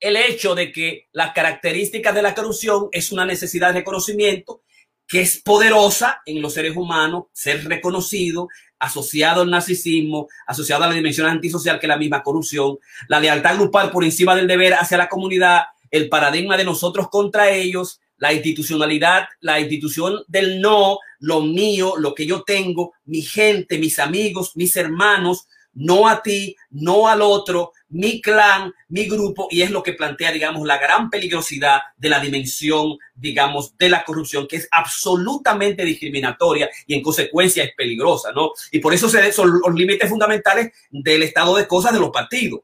[0.00, 4.62] el hecho de que las características de la corrupción es una necesidad de reconocimiento
[5.10, 8.48] que es poderosa en los seres humanos, ser reconocido,
[8.78, 13.56] asociado al narcisismo, asociado a la dimensión antisocial que es la misma corrupción, la lealtad
[13.56, 18.32] grupal por encima del deber hacia la comunidad, el paradigma de nosotros contra ellos, la
[18.32, 24.52] institucionalidad, la institución del no, lo mío, lo que yo tengo, mi gente, mis amigos,
[24.54, 29.82] mis hermanos, no a ti, no al otro, mi clan, mi grupo, y es lo
[29.82, 34.68] que plantea, digamos, la gran peligrosidad de la dimensión, digamos, de la corrupción, que es
[34.70, 38.52] absolutamente discriminatoria y en consecuencia es peligrosa, ¿no?
[38.70, 42.60] Y por eso son los límites fundamentales del estado de cosas de los partidos.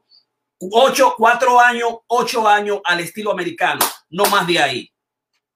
[0.59, 4.91] Ocho, cuatro años, ocho años al estilo americano, no más de ahí.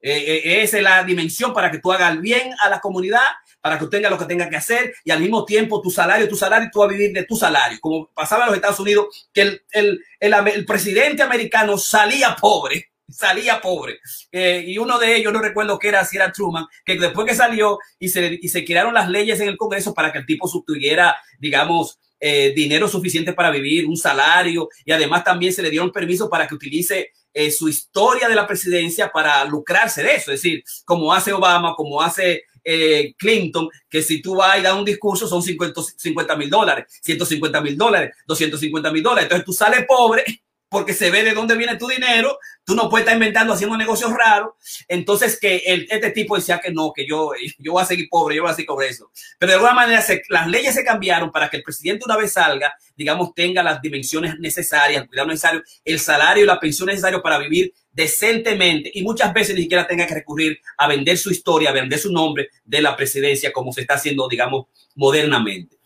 [0.04, 3.22] Eh, eh, esa es la dimensión para que tú hagas bien a la comunidad
[3.62, 6.36] para que tenga lo que tenga que hacer y al mismo tiempo tu salario, tu
[6.36, 7.78] salario, tú vas a vivir de tu salario.
[7.80, 13.62] Como pasaba en los Estados Unidos, que el, el, el, presidente americano salía pobre, salía
[13.62, 14.00] pobre.
[14.32, 17.36] Eh, y uno de ellos, no recuerdo qué era, si era Truman, que después que
[17.36, 20.48] salió y se, y se crearon las leyes en el Congreso para que el tipo
[20.48, 25.92] subtuviera, digamos, eh, dinero suficiente para vivir, un salario, y además también se le dieron
[25.92, 30.42] permiso para que utilice eh, su historia de la presidencia para lucrarse de eso, es
[30.42, 34.86] decir, como hace Obama, como hace eh, Clinton, que si tú vas y das un
[34.86, 39.24] discurso son 50 mil dólares, 150 mil dólares, 250 mil dólares.
[39.24, 40.24] Entonces tú sales pobre
[40.72, 44.10] porque se ve de dónde viene tu dinero, tú no puedes estar inventando, haciendo negocios
[44.14, 44.54] raros.
[44.88, 48.38] Entonces, que el, este tipo decía que no, que yo, yo voy a seguir pobre,
[48.38, 49.12] yo voy a seguir con eso.
[49.38, 52.74] Pero de alguna manera las leyes se cambiaron para que el presidente una vez salga,
[52.96, 57.38] digamos, tenga las dimensiones necesarias, el cuidado necesario, el salario y la pensión necesario para
[57.38, 61.74] vivir decentemente y muchas veces ni siquiera tenga que recurrir a vender su historia, a
[61.74, 65.81] vender su nombre de la presidencia como se está haciendo, digamos, modernamente.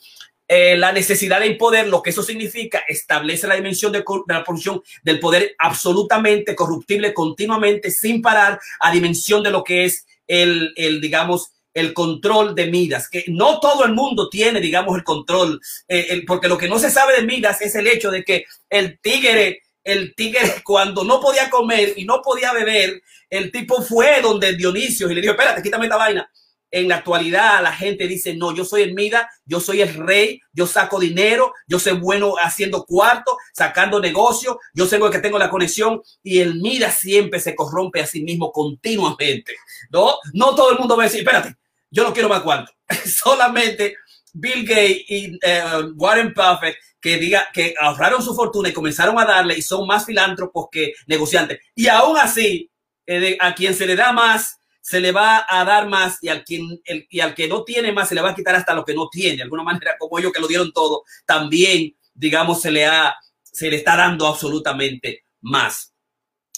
[0.47, 4.83] Eh, la necesidad de poder, lo que eso significa, establece la dimensión de, la posición
[5.03, 11.01] del poder absolutamente corruptible continuamente, sin parar, a dimensión de lo que es el, el
[11.01, 16.23] digamos, el control de Midas, que no todo el mundo tiene, digamos, el control, eh,
[16.25, 19.63] porque lo que no se sabe de Midas es el hecho de que el tigre,
[19.83, 25.09] el tigre cuando no podía comer y no podía beber, el tipo fue donde Dionisio
[25.09, 26.29] y le dijo, espérate, quítame esta vaina
[26.71, 30.41] en la actualidad la gente dice, no, yo soy el Mida, yo soy el rey,
[30.51, 35.39] yo saco dinero, yo soy bueno haciendo cuarto, sacando negocio, yo soy el que tengo
[35.39, 39.55] la conexión y el Mida siempre se corrompe a sí mismo continuamente.
[39.89, 41.55] No, no todo el mundo va a decir, espérate,
[41.89, 42.73] yo no quiero más cuarto.
[43.05, 43.95] Solamente
[44.33, 45.63] Bill Gates y eh,
[45.95, 50.05] Warren Buffett que diga que ahorraron su fortuna y comenzaron a darle y son más
[50.05, 51.59] filántropos que negociantes.
[51.75, 52.71] Y aún así,
[53.05, 56.43] eh, a quien se le da más, se le va a dar más y al,
[56.43, 58.85] quien, el, y al que no tiene más se le va a quitar hasta lo
[58.85, 59.37] que no tiene.
[59.37, 63.71] De alguna manera, como ellos que lo dieron todo, también, digamos, se le, ha, se
[63.71, 65.91] le está dando absolutamente más.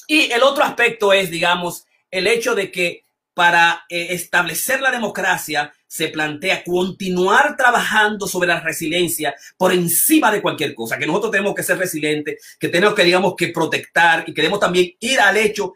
[0.08, 5.72] Y el otro aspecto es, digamos, el hecho de que para eh, establecer la democracia
[5.88, 11.56] se plantea continuar trabajando sobre la resiliencia por encima de cualquier cosa, que nosotros tenemos
[11.56, 15.76] que ser resilientes, que tenemos que, digamos, que protectar y queremos también ir al hecho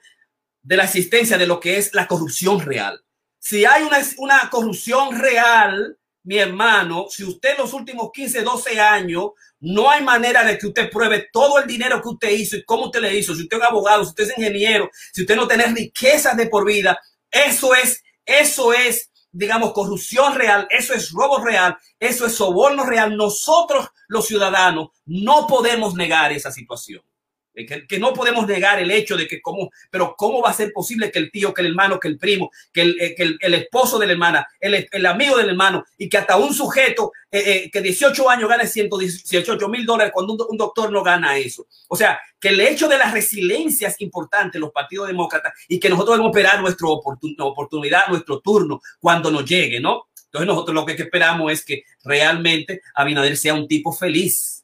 [0.64, 3.03] de la existencia de lo que es la corrupción real.
[3.39, 8.79] Si hay una, una corrupción real, mi hermano, si usted en los últimos 15, 12
[8.79, 12.63] años, no hay manera de que usted pruebe todo el dinero que usted hizo y
[12.63, 13.36] cómo usted le hizo.
[13.36, 16.66] Si usted es abogado, si usted es ingeniero, si usted no tiene riquezas de por
[16.66, 17.00] vida,
[17.32, 23.16] eso es, eso es, digamos, corrupción real, eso es robo real, eso es soborno real.
[23.16, 27.01] Nosotros, los ciudadanos, no podemos negar esa situación.
[27.54, 31.12] Que, no podemos negar el hecho de que cómo, pero cómo va a ser posible
[31.12, 34.00] que el tío, que el hermano, que el primo, que el, eh, que el, esposo
[34.00, 37.72] de la hermana, el, el, amigo del hermano y que hasta un sujeto eh, eh,
[37.72, 41.68] que 18 años gane 118 mil dólares cuando un, doctor no gana eso.
[41.88, 45.80] O sea, que el hecho de la resiliencia es importante en los partidos demócratas y
[45.80, 50.08] que nosotros debemos esperar nuestra oportunidad, nuestro turno cuando nos llegue, ¿no?
[50.26, 54.61] Entonces nosotros lo que esperamos es que realmente Abinader sea un tipo feliz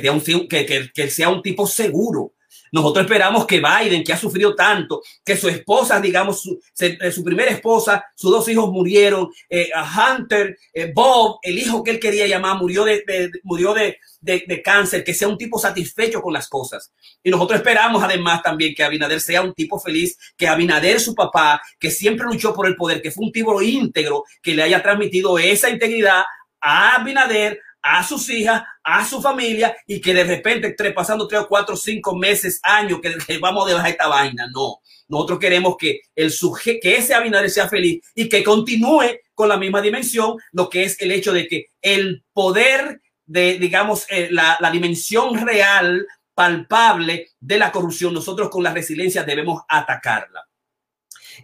[0.00, 2.32] que, sea un, tipo seguro.
[2.72, 7.50] Nosotros esperamos que Biden, que ha sufrido tanto, que su esposa, digamos, su, eh, primera
[7.50, 12.56] esposa, sus dos hijos murieron, eh, Hunter, eh, Bob, el hijo que él quería llamar,
[12.56, 13.04] murió de,
[13.42, 16.92] murió de, de, cáncer, que sea un tipo satisfecho con las cosas.
[17.22, 21.60] Y nosotros esperamos además también que Abinader sea un tipo feliz, que Abinader, su papá,
[21.78, 25.38] que siempre luchó por el poder, que fue un tipo íntegro, que le haya transmitido
[25.38, 26.22] esa integridad
[26.62, 31.48] a Abinader, a sus hijas, a su familia y que de repente, pasando tres o
[31.48, 34.46] cuatro, cinco meses, años, que, vamos a dejar esta vaina.
[34.52, 34.78] No,
[35.08, 36.32] nosotros queremos que, el
[36.80, 41.00] que ese Abinader sea feliz y que continúe con la misma dimensión, lo que es
[41.00, 47.58] el hecho de que el poder de, digamos, eh, la, la dimensión real, palpable de
[47.58, 50.46] la corrupción, nosotros con la resiliencia debemos atacarla.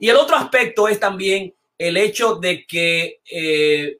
[0.00, 3.98] Y el otro aspecto es también el hecho de que eh,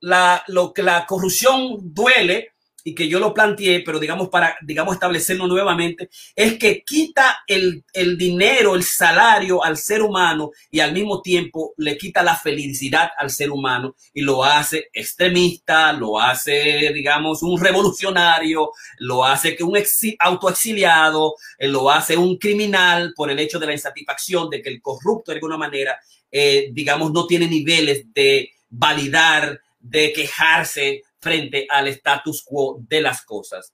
[0.00, 2.52] la, lo que la corrupción duele
[2.88, 7.84] y que yo lo planteé, pero digamos para, digamos, establecerlo nuevamente, es que quita el,
[7.92, 13.10] el, dinero, el salario al ser humano y al mismo tiempo le quita la felicidad
[13.18, 18.70] al ser humano y lo hace extremista, lo hace, digamos, un revolucionario,
[19.00, 19.76] lo hace que un
[20.20, 24.80] autoexiliado, eh, lo hace un criminal por el hecho de la insatisfacción de que el
[24.80, 25.98] corrupto de alguna manera,
[26.30, 33.24] eh, digamos, no tiene niveles de validar de quejarse frente al status quo de las
[33.24, 33.72] cosas.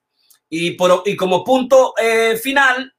[0.49, 2.93] Y, por, y como punto eh, final,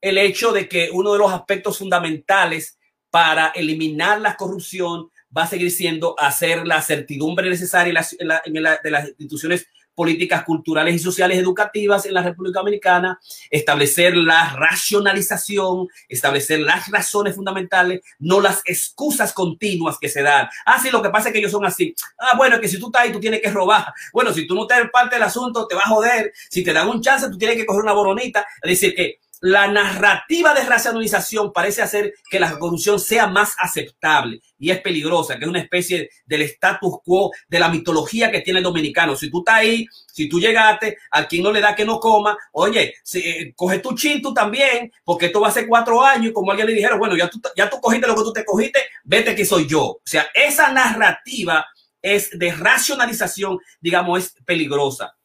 [0.00, 2.78] el hecho de que uno de los aspectos fundamentales
[3.10, 9.66] para eliminar la corrupción va a seguir siendo hacer la certidumbre necesaria de las instituciones
[9.98, 13.18] políticas culturales y sociales educativas en la República Dominicana,
[13.50, 20.48] establecer la racionalización, establecer las razones fundamentales, no las excusas continuas que se dan.
[20.64, 21.96] Ah, sí, lo que pasa es que ellos son así.
[22.16, 23.92] Ah, bueno, que si tú estás ahí, tú tienes que robar.
[24.12, 26.32] Bueno, si tú no te parte del asunto, te va a joder.
[26.48, 28.46] Si te dan un chance, tú tienes que coger una boronita.
[28.62, 34.40] Es decir, que la narrativa de racionalización parece hacer que la corrupción sea más aceptable
[34.58, 38.58] y es peligrosa, que es una especie del status quo de la mitología que tiene
[38.58, 39.16] el dominicano.
[39.16, 42.36] Si tú estás ahí, si tú llegaste, a quien no le da que no coma,
[42.52, 46.30] oye, si, eh, coge tu chin tú también, porque esto va a ser cuatro años
[46.30, 48.80] y como alguien le dijeron, bueno, ya ya tú cogiste lo que tú te cogiste,
[49.04, 49.82] vete que soy yo.
[49.82, 51.64] O sea, esa narrativa
[52.02, 55.17] es de racionalización, digamos, es peligrosa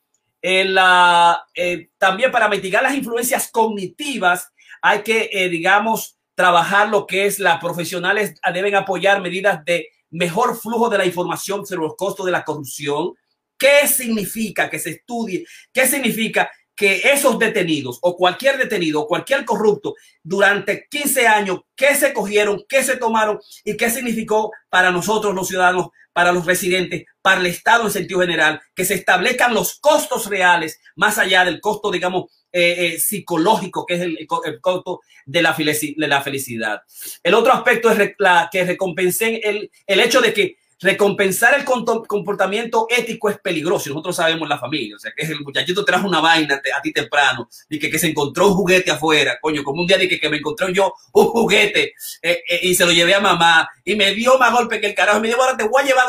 [0.43, 4.51] la, eh, también para mitigar las influencias cognitivas
[4.81, 10.59] hay que, eh, digamos, trabajar lo que es las profesionales deben apoyar medidas de mejor
[10.59, 13.13] flujo de la información sobre los costos de la corrupción.
[13.57, 15.45] ¿Qué significa que se estudie?
[15.71, 21.95] ¿Qué significa que esos detenidos o cualquier detenido o cualquier corrupto durante 15 años, qué
[21.95, 27.05] se cogieron, qué se tomaron y qué significó para nosotros los ciudadanos para los residentes,
[27.21, 31.59] para el Estado en sentido general, que se establezcan los costos reales más allá del
[31.59, 34.27] costo, digamos, eh, eh, psicológico, que es el,
[34.61, 36.81] costo de la, de la, felicidad.
[37.23, 42.87] El otro aspecto es la, que recompensen el, el hecho de que recompensar el comportamiento
[42.89, 43.89] ético es peligroso.
[43.89, 47.49] Nosotros sabemos la familia, o sea, que el muchachito trajo una vaina a ti temprano,
[47.69, 50.37] y que, que se encontró un juguete afuera, coño, como un día dije que, me
[50.37, 54.37] encontré yo un juguete eh, eh, y se lo llevé a mamá y me dio
[54.37, 55.19] más golpe que el carajo.
[55.19, 56.07] Me dijo, ahora te voy a llevar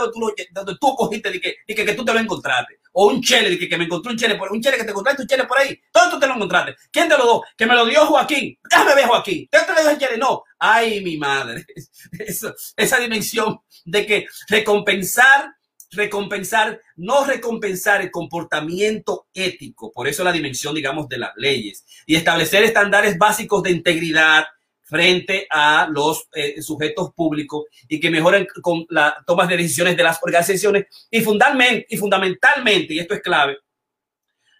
[0.53, 3.69] donde tú, cogiste, y que, que, que tú te lo encontraste o un chele, que,
[3.69, 5.79] que me encontró un chele, por, un chele que te encontraste un chele por ahí.
[5.91, 6.77] Todo tú te lo encontraste.
[6.91, 7.43] ¿Quién te lo dio?
[7.57, 8.57] Que me lo dio Joaquín.
[8.71, 9.49] Déjame ver Joaquín.
[9.51, 10.16] ¿Qué te lo dio el chele?
[10.16, 10.45] No.
[10.59, 11.66] Ay, mi madre.
[12.77, 15.51] Esa dimensión de que recompensar,
[15.91, 19.91] recompensar, no recompensar el comportamiento ético.
[19.93, 21.85] Por eso la dimensión, digamos, de las leyes.
[22.07, 24.45] Y establecer estándares básicos de integridad,
[24.85, 30.02] frente a los eh, sujetos públicos y que mejoren con las tomas de decisiones de
[30.02, 33.59] las organizaciones y, fundamentalmente, y fundamentalmente, y esto es clave,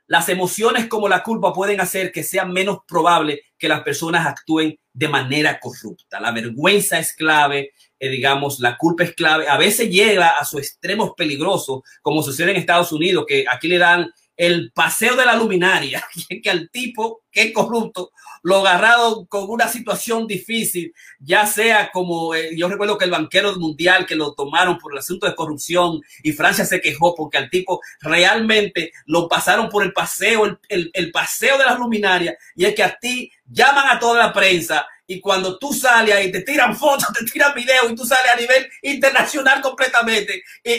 [0.07, 4.79] las emociones como la culpa pueden hacer que sea menos probable que las personas actúen
[4.93, 6.21] de manera corrupta.
[6.21, 9.49] La vergüenza es clave, eh, digamos, la culpa es clave.
[9.49, 13.79] A veces llega a su extremos peligrosos, como sucede en Estados Unidos, que aquí le
[13.79, 16.05] dan el paseo de la luminaria,
[16.43, 18.13] que al tipo que es corrupto
[18.43, 23.57] lo agarrado con una situación difícil, ya sea como eh, yo recuerdo que el banquero
[23.57, 27.49] mundial que lo tomaron por el asunto de corrupción y Francia se quejó porque al
[27.49, 32.67] tipo realmente lo pasaron por el paseo, el, el, el paseo de la luminaria y
[32.67, 36.43] es que a ti llaman a toda la prensa y cuando tú sales ahí te
[36.43, 40.43] tiran fotos, te tiran videos y tú sales a nivel internacional completamente.
[40.63, 40.79] Y,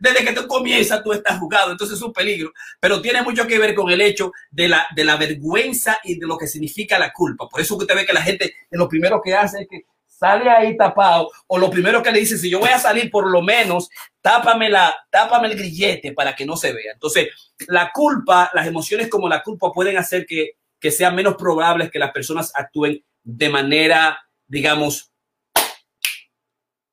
[0.00, 2.52] desde que tú comienzas tú estás jugado, entonces es un peligro.
[2.80, 6.26] Pero tiene mucho que ver con el hecho de la, de la vergüenza y de
[6.26, 7.48] lo que significa la culpa.
[7.48, 10.48] Por eso que usted ve que la gente lo primero que hace es que sale
[10.48, 13.42] ahí tapado o lo primero que le dice, si yo voy a salir por lo
[13.42, 13.90] menos,
[14.20, 16.92] tápame, la, tápame el grillete para que no se vea.
[16.92, 17.28] Entonces,
[17.66, 21.98] la culpa, las emociones como la culpa pueden hacer que, que sea menos probable que
[21.98, 25.12] las personas actúen de manera, digamos,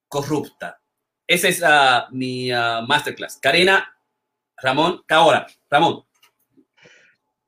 [0.07, 0.79] corrupta.
[1.27, 3.37] Esa es uh, mi uh, masterclass.
[3.37, 3.87] Karina,
[4.57, 6.03] Ramón, ahora, Ramón.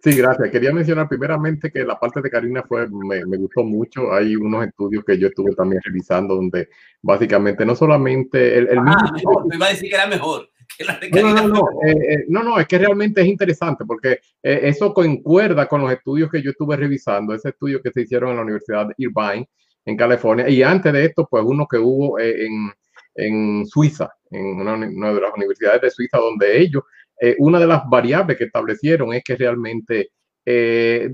[0.04, 0.50] Sí, gracias.
[0.50, 4.12] Quería mencionar primeramente que la parte de Karina fue, me, me, gustó mucho.
[4.12, 6.70] Hay unos estudios que yo estuve también revisando donde
[7.04, 9.12] básicamente no solamente el, el ah, mismo...
[9.14, 10.50] Mejor, me iba a decir que era mejor.
[11.12, 14.94] No, no, no, eh, eh, no, no, es que realmente es interesante porque eh, eso
[14.94, 18.42] concuerda con los estudios que yo estuve revisando, ese estudio que se hicieron en la
[18.44, 19.50] Universidad de Irvine,
[19.86, 22.72] en California, y antes de esto, pues uno que hubo en,
[23.16, 26.84] en Suiza, en una, una, de las universidades de Suiza, donde ellos,
[27.38, 30.10] una de las variables que establecieron es que realmente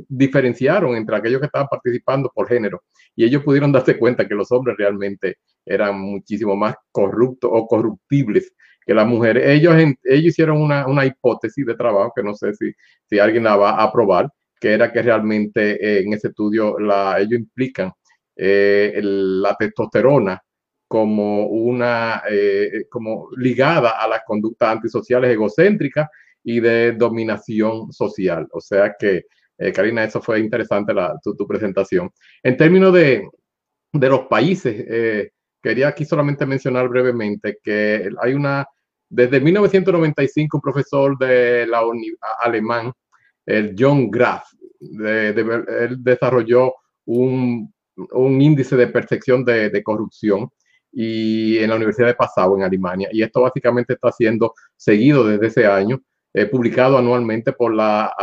[0.07, 4.49] diferenciaron entre aquellos que estaban participando por género y ellos pudieron darse cuenta que los
[4.51, 8.53] hombres realmente eran muchísimo más corruptos o corruptibles
[8.87, 12.71] que las mujeres, ellos, ellos hicieron una, una, hipótesis de trabajo que no sé si,
[13.05, 14.31] si alguien la va a aprobar,
[14.61, 17.91] que era que realmente eh, en ese estudio la, ellos implican
[18.33, 20.41] eh, la testosterona
[20.87, 26.07] como una, eh, como ligada a las conductas antisociales egocéntricas
[26.41, 28.47] y de dominación social.
[28.53, 29.23] O sea que,
[29.73, 32.09] Karina, eso fue interesante la, tu, tu, presentación.
[32.41, 33.27] En términos de,
[33.91, 35.29] de los países,
[35.61, 38.65] quería aquí solamente mencionar brevemente que hay una
[39.09, 41.81] desde 1995, un profesor de la
[42.41, 42.91] alemán,
[43.45, 44.43] el John Graf,
[44.79, 46.73] él desarrolló
[47.05, 50.49] un, un, índice de percepción de, corrupción
[50.91, 53.07] y en la Universidad de Passau, en Alemania.
[53.11, 56.01] Y esto básicamente está siendo seguido desde ese año,
[56.33, 58.13] eh, publicado anualmente por la,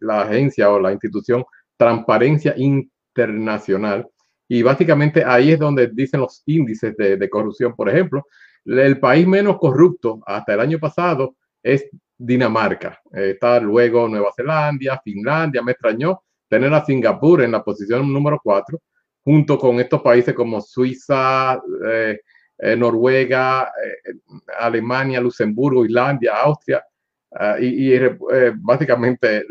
[0.00, 1.44] la agencia o la institución
[1.76, 4.08] Transparencia Internacional.
[4.48, 8.24] Y básicamente ahí es donde dicen los índices de corrupción, por ejemplo,
[8.66, 11.88] el país menos corrupto hasta el año pasado es
[12.18, 13.00] Dinamarca.
[13.12, 15.62] Está luego Nueva Zelanda, Finlandia.
[15.62, 18.78] Me extrañó tener a Singapur en la posición número 4,
[19.24, 22.20] junto con estos países como Suiza, eh,
[22.58, 24.12] eh, Noruega, eh,
[24.58, 26.84] Alemania, Luxemburgo, Islandia, Austria.
[27.60, 27.92] Y,
[28.60, 29.44] básicamente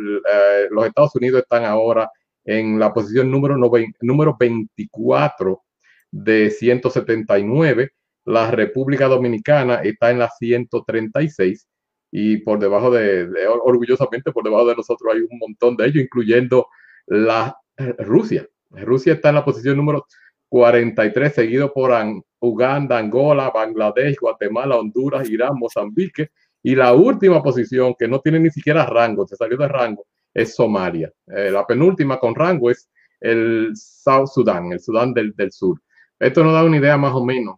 [0.72, 2.10] los Estados Unidos están ahora
[2.44, 3.56] en la posición número,
[4.02, 5.62] número 24
[6.10, 7.92] de 179
[8.26, 11.68] la República Dominicana está en la 136
[12.12, 13.28] y por debajo de,
[13.64, 16.68] orgullosamente, por debajo de nosotros hay un montón de ellos, incluyendo
[17.08, 18.48] la eh, Rusia.
[18.72, 20.06] Rusia está en la posición número
[20.50, 21.92] 43, seguido por
[22.40, 26.30] Uganda, Angola, Bangladesh, Guatemala, Honduras, Irán, Mozambique.
[26.64, 30.56] Y la última posición, que no tiene ni siquiera rango, se salió de rango, es
[30.56, 31.12] Somalia.
[31.28, 32.90] Eh, la penúltima con rango es
[33.20, 35.80] el South Sudán, el Sudán del, del Sur.
[36.18, 37.58] Esto nos da una idea más o menos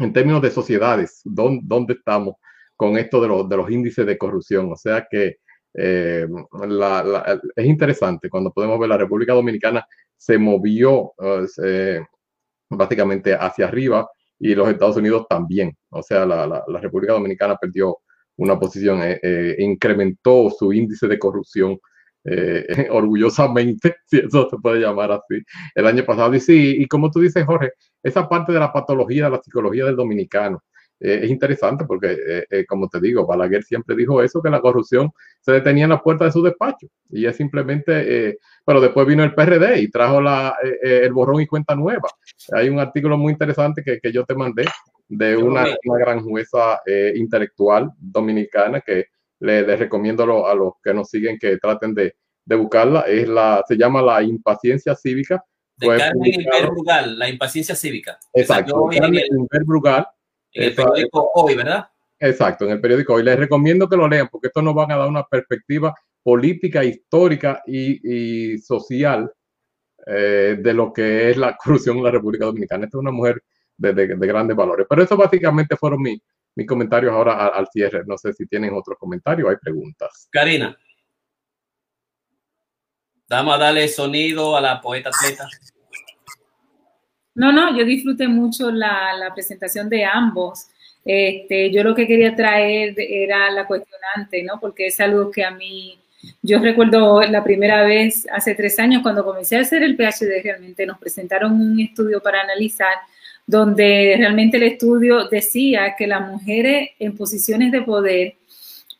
[0.00, 2.36] en términos de sociedades, ¿dónde, dónde estamos
[2.76, 4.72] con esto de, los, de los índices de corrupción?
[4.72, 5.36] O sea que
[5.74, 6.26] eh,
[7.56, 9.86] es interesante cuando podemos ver la República Dominicana
[10.16, 11.12] se movió
[11.64, 12.00] eh,
[12.68, 14.08] básicamente hacia arriba
[14.38, 15.76] y los Estados Unidos también.
[15.90, 17.98] O sea, la, la República Dominicana perdió
[18.40, 21.78] una posición, eh, eh, incrementó su índice de corrupción
[22.24, 25.42] eh, orgullosamente, si eso se puede llamar así,
[25.74, 26.34] el año pasado.
[26.34, 27.72] Y sí, y como tú dices, Jorge,
[28.02, 30.62] esa parte de la patología, de la psicología del dominicano,
[31.00, 34.60] eh, es interesante porque, eh, eh, como te digo, Balaguer siempre dijo eso, que la
[34.60, 35.10] corrupción
[35.40, 36.86] se detenía en la puerta de su despacho.
[37.08, 41.74] Y es simplemente, pero después vino el PRD y trajo la, el borrón y cuenta
[41.74, 42.08] nueva.
[42.52, 44.66] Hay un artículo muy interesante que, que yo te mandé
[45.08, 46.80] de una, una gran jueza
[47.14, 49.06] intelectual dominicana que
[49.40, 52.14] le, le recomiendo a, lo, a, los que nos siguen que traten de,
[52.44, 53.00] de buscarla.
[53.02, 55.44] Es la, se llama La impaciencia cívica
[55.76, 58.18] de Carmen Inver Brugal, La impaciencia cívica.
[58.32, 60.06] Exacto, Carmen Inver Brugal.
[60.52, 61.88] En el periódico Hoy, ¿verdad?
[62.18, 63.22] Exacto, en el periódico Hoy.
[63.22, 67.62] Les recomiendo que lo lean porque esto nos van a dar una perspectiva política, histórica
[67.66, 69.32] y, y social
[70.06, 72.84] eh, de lo que es la corrupción en la República Dominicana.
[72.84, 73.42] Esta es una mujer
[73.76, 74.86] de, de, de, grandes valores.
[74.88, 76.20] Pero eso básicamente fueron mis,
[76.54, 78.02] mis comentarios ahora al, cierre.
[78.06, 80.28] No sé si tienen otros comentarios o hay preguntas.
[80.30, 80.76] Karina.
[83.28, 85.48] Vamos a darle sonido a la poeta atleta.
[87.34, 90.66] No, no, yo disfruté mucho la, la presentación de ambos.
[91.04, 94.58] Este, yo lo que quería traer era la cuestionante, ¿no?
[94.60, 95.98] Porque es algo que a mí,
[96.42, 100.84] yo recuerdo la primera vez hace tres años cuando comencé a hacer el PhD, realmente
[100.84, 102.94] nos presentaron un estudio para analizar
[103.50, 108.34] donde realmente el estudio decía que las mujeres en posiciones de poder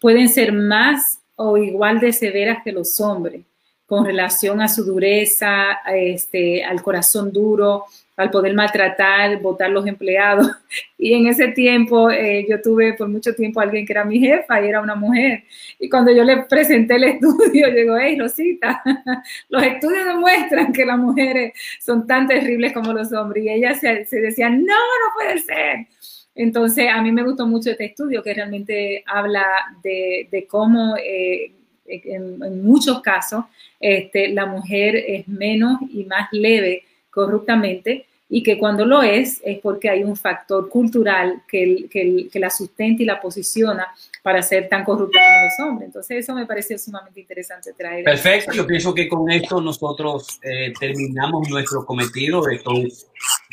[0.01, 3.43] pueden ser más o igual de severas que los hombres
[3.87, 7.85] con relación a su dureza, este, al corazón duro,
[8.21, 10.47] al poder maltratar, votar los empleados.
[11.03, 14.21] Y en ese tiempo eh, yo tuve por mucho tiempo a alguien que era mi
[14.21, 15.45] jefa y era una mujer.
[15.79, 18.83] Y cuando yo le presenté el estudio, llegó, hey, Rosita,
[19.49, 23.45] los estudios demuestran que las mujeres son tan terribles como los hombres.
[23.45, 25.87] Y ella se, se decía, no, no puede ser.
[26.35, 29.45] Entonces, a mí me gustó mucho este estudio que realmente habla
[29.83, 31.53] de, de cómo eh,
[31.87, 33.45] en, en, muchos casos
[33.81, 39.59] este, la mujer es menos y más leve corruptamente y que cuando lo es es
[39.59, 43.89] porque hay un factor cultural que, que, la sustenta y la posiciona
[44.23, 45.87] para ser tan corrupta como los hombres.
[45.89, 48.05] Entonces eso me pareció sumamente interesante traer.
[48.05, 52.49] Perfecto, yo pienso que con esto nosotros eh, terminamos nuestro cometido.
[52.49, 52.93] Estoy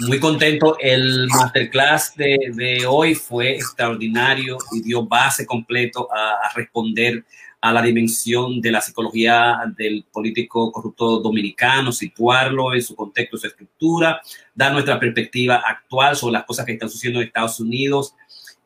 [0.08, 0.78] muy contento.
[0.80, 7.26] El masterclass de, de, hoy fue extraordinario y dio base completo a, a responder
[7.60, 13.48] a la dimensión de la psicología del político corrupto dominicano, situarlo en su contexto, su
[13.48, 14.22] estructura,
[14.54, 18.14] dar nuestra perspectiva actual sobre las cosas que están sucediendo en Estados Unidos,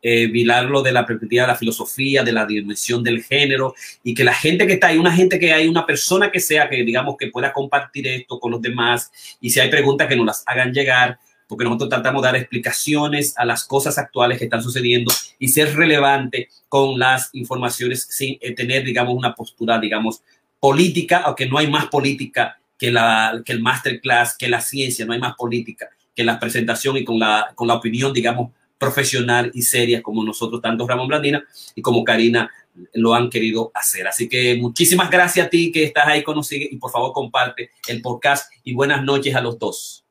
[0.04, 4.24] eh, vilarlo de la perspectiva de la filosofía, de la dimensión del género, y que
[4.24, 7.16] la gente que está ahí, una gente que hay, una persona que sea, que digamos
[7.16, 10.72] que pueda compartir esto con los demás, y si hay preguntas que nos las hagan
[10.72, 11.18] llegar,
[11.52, 15.76] porque nosotros tratamos de dar explicaciones a las cosas actuales que están sucediendo y ser
[15.76, 20.22] relevante con las informaciones sin eh, tener, digamos, una postura, digamos,
[20.58, 25.12] política, aunque no hay más política que, la, que el masterclass, que la ciencia, no
[25.12, 29.60] hay más política que la presentación y con la, con la opinión, digamos, profesional y
[29.60, 32.50] seria como nosotros, tanto Ramón Blandina y como Karina
[32.94, 34.08] lo han querido hacer.
[34.08, 37.72] Así que muchísimas gracias a ti que estás ahí con nosotros y por favor comparte
[37.88, 40.01] el podcast y buenas noches a los dos.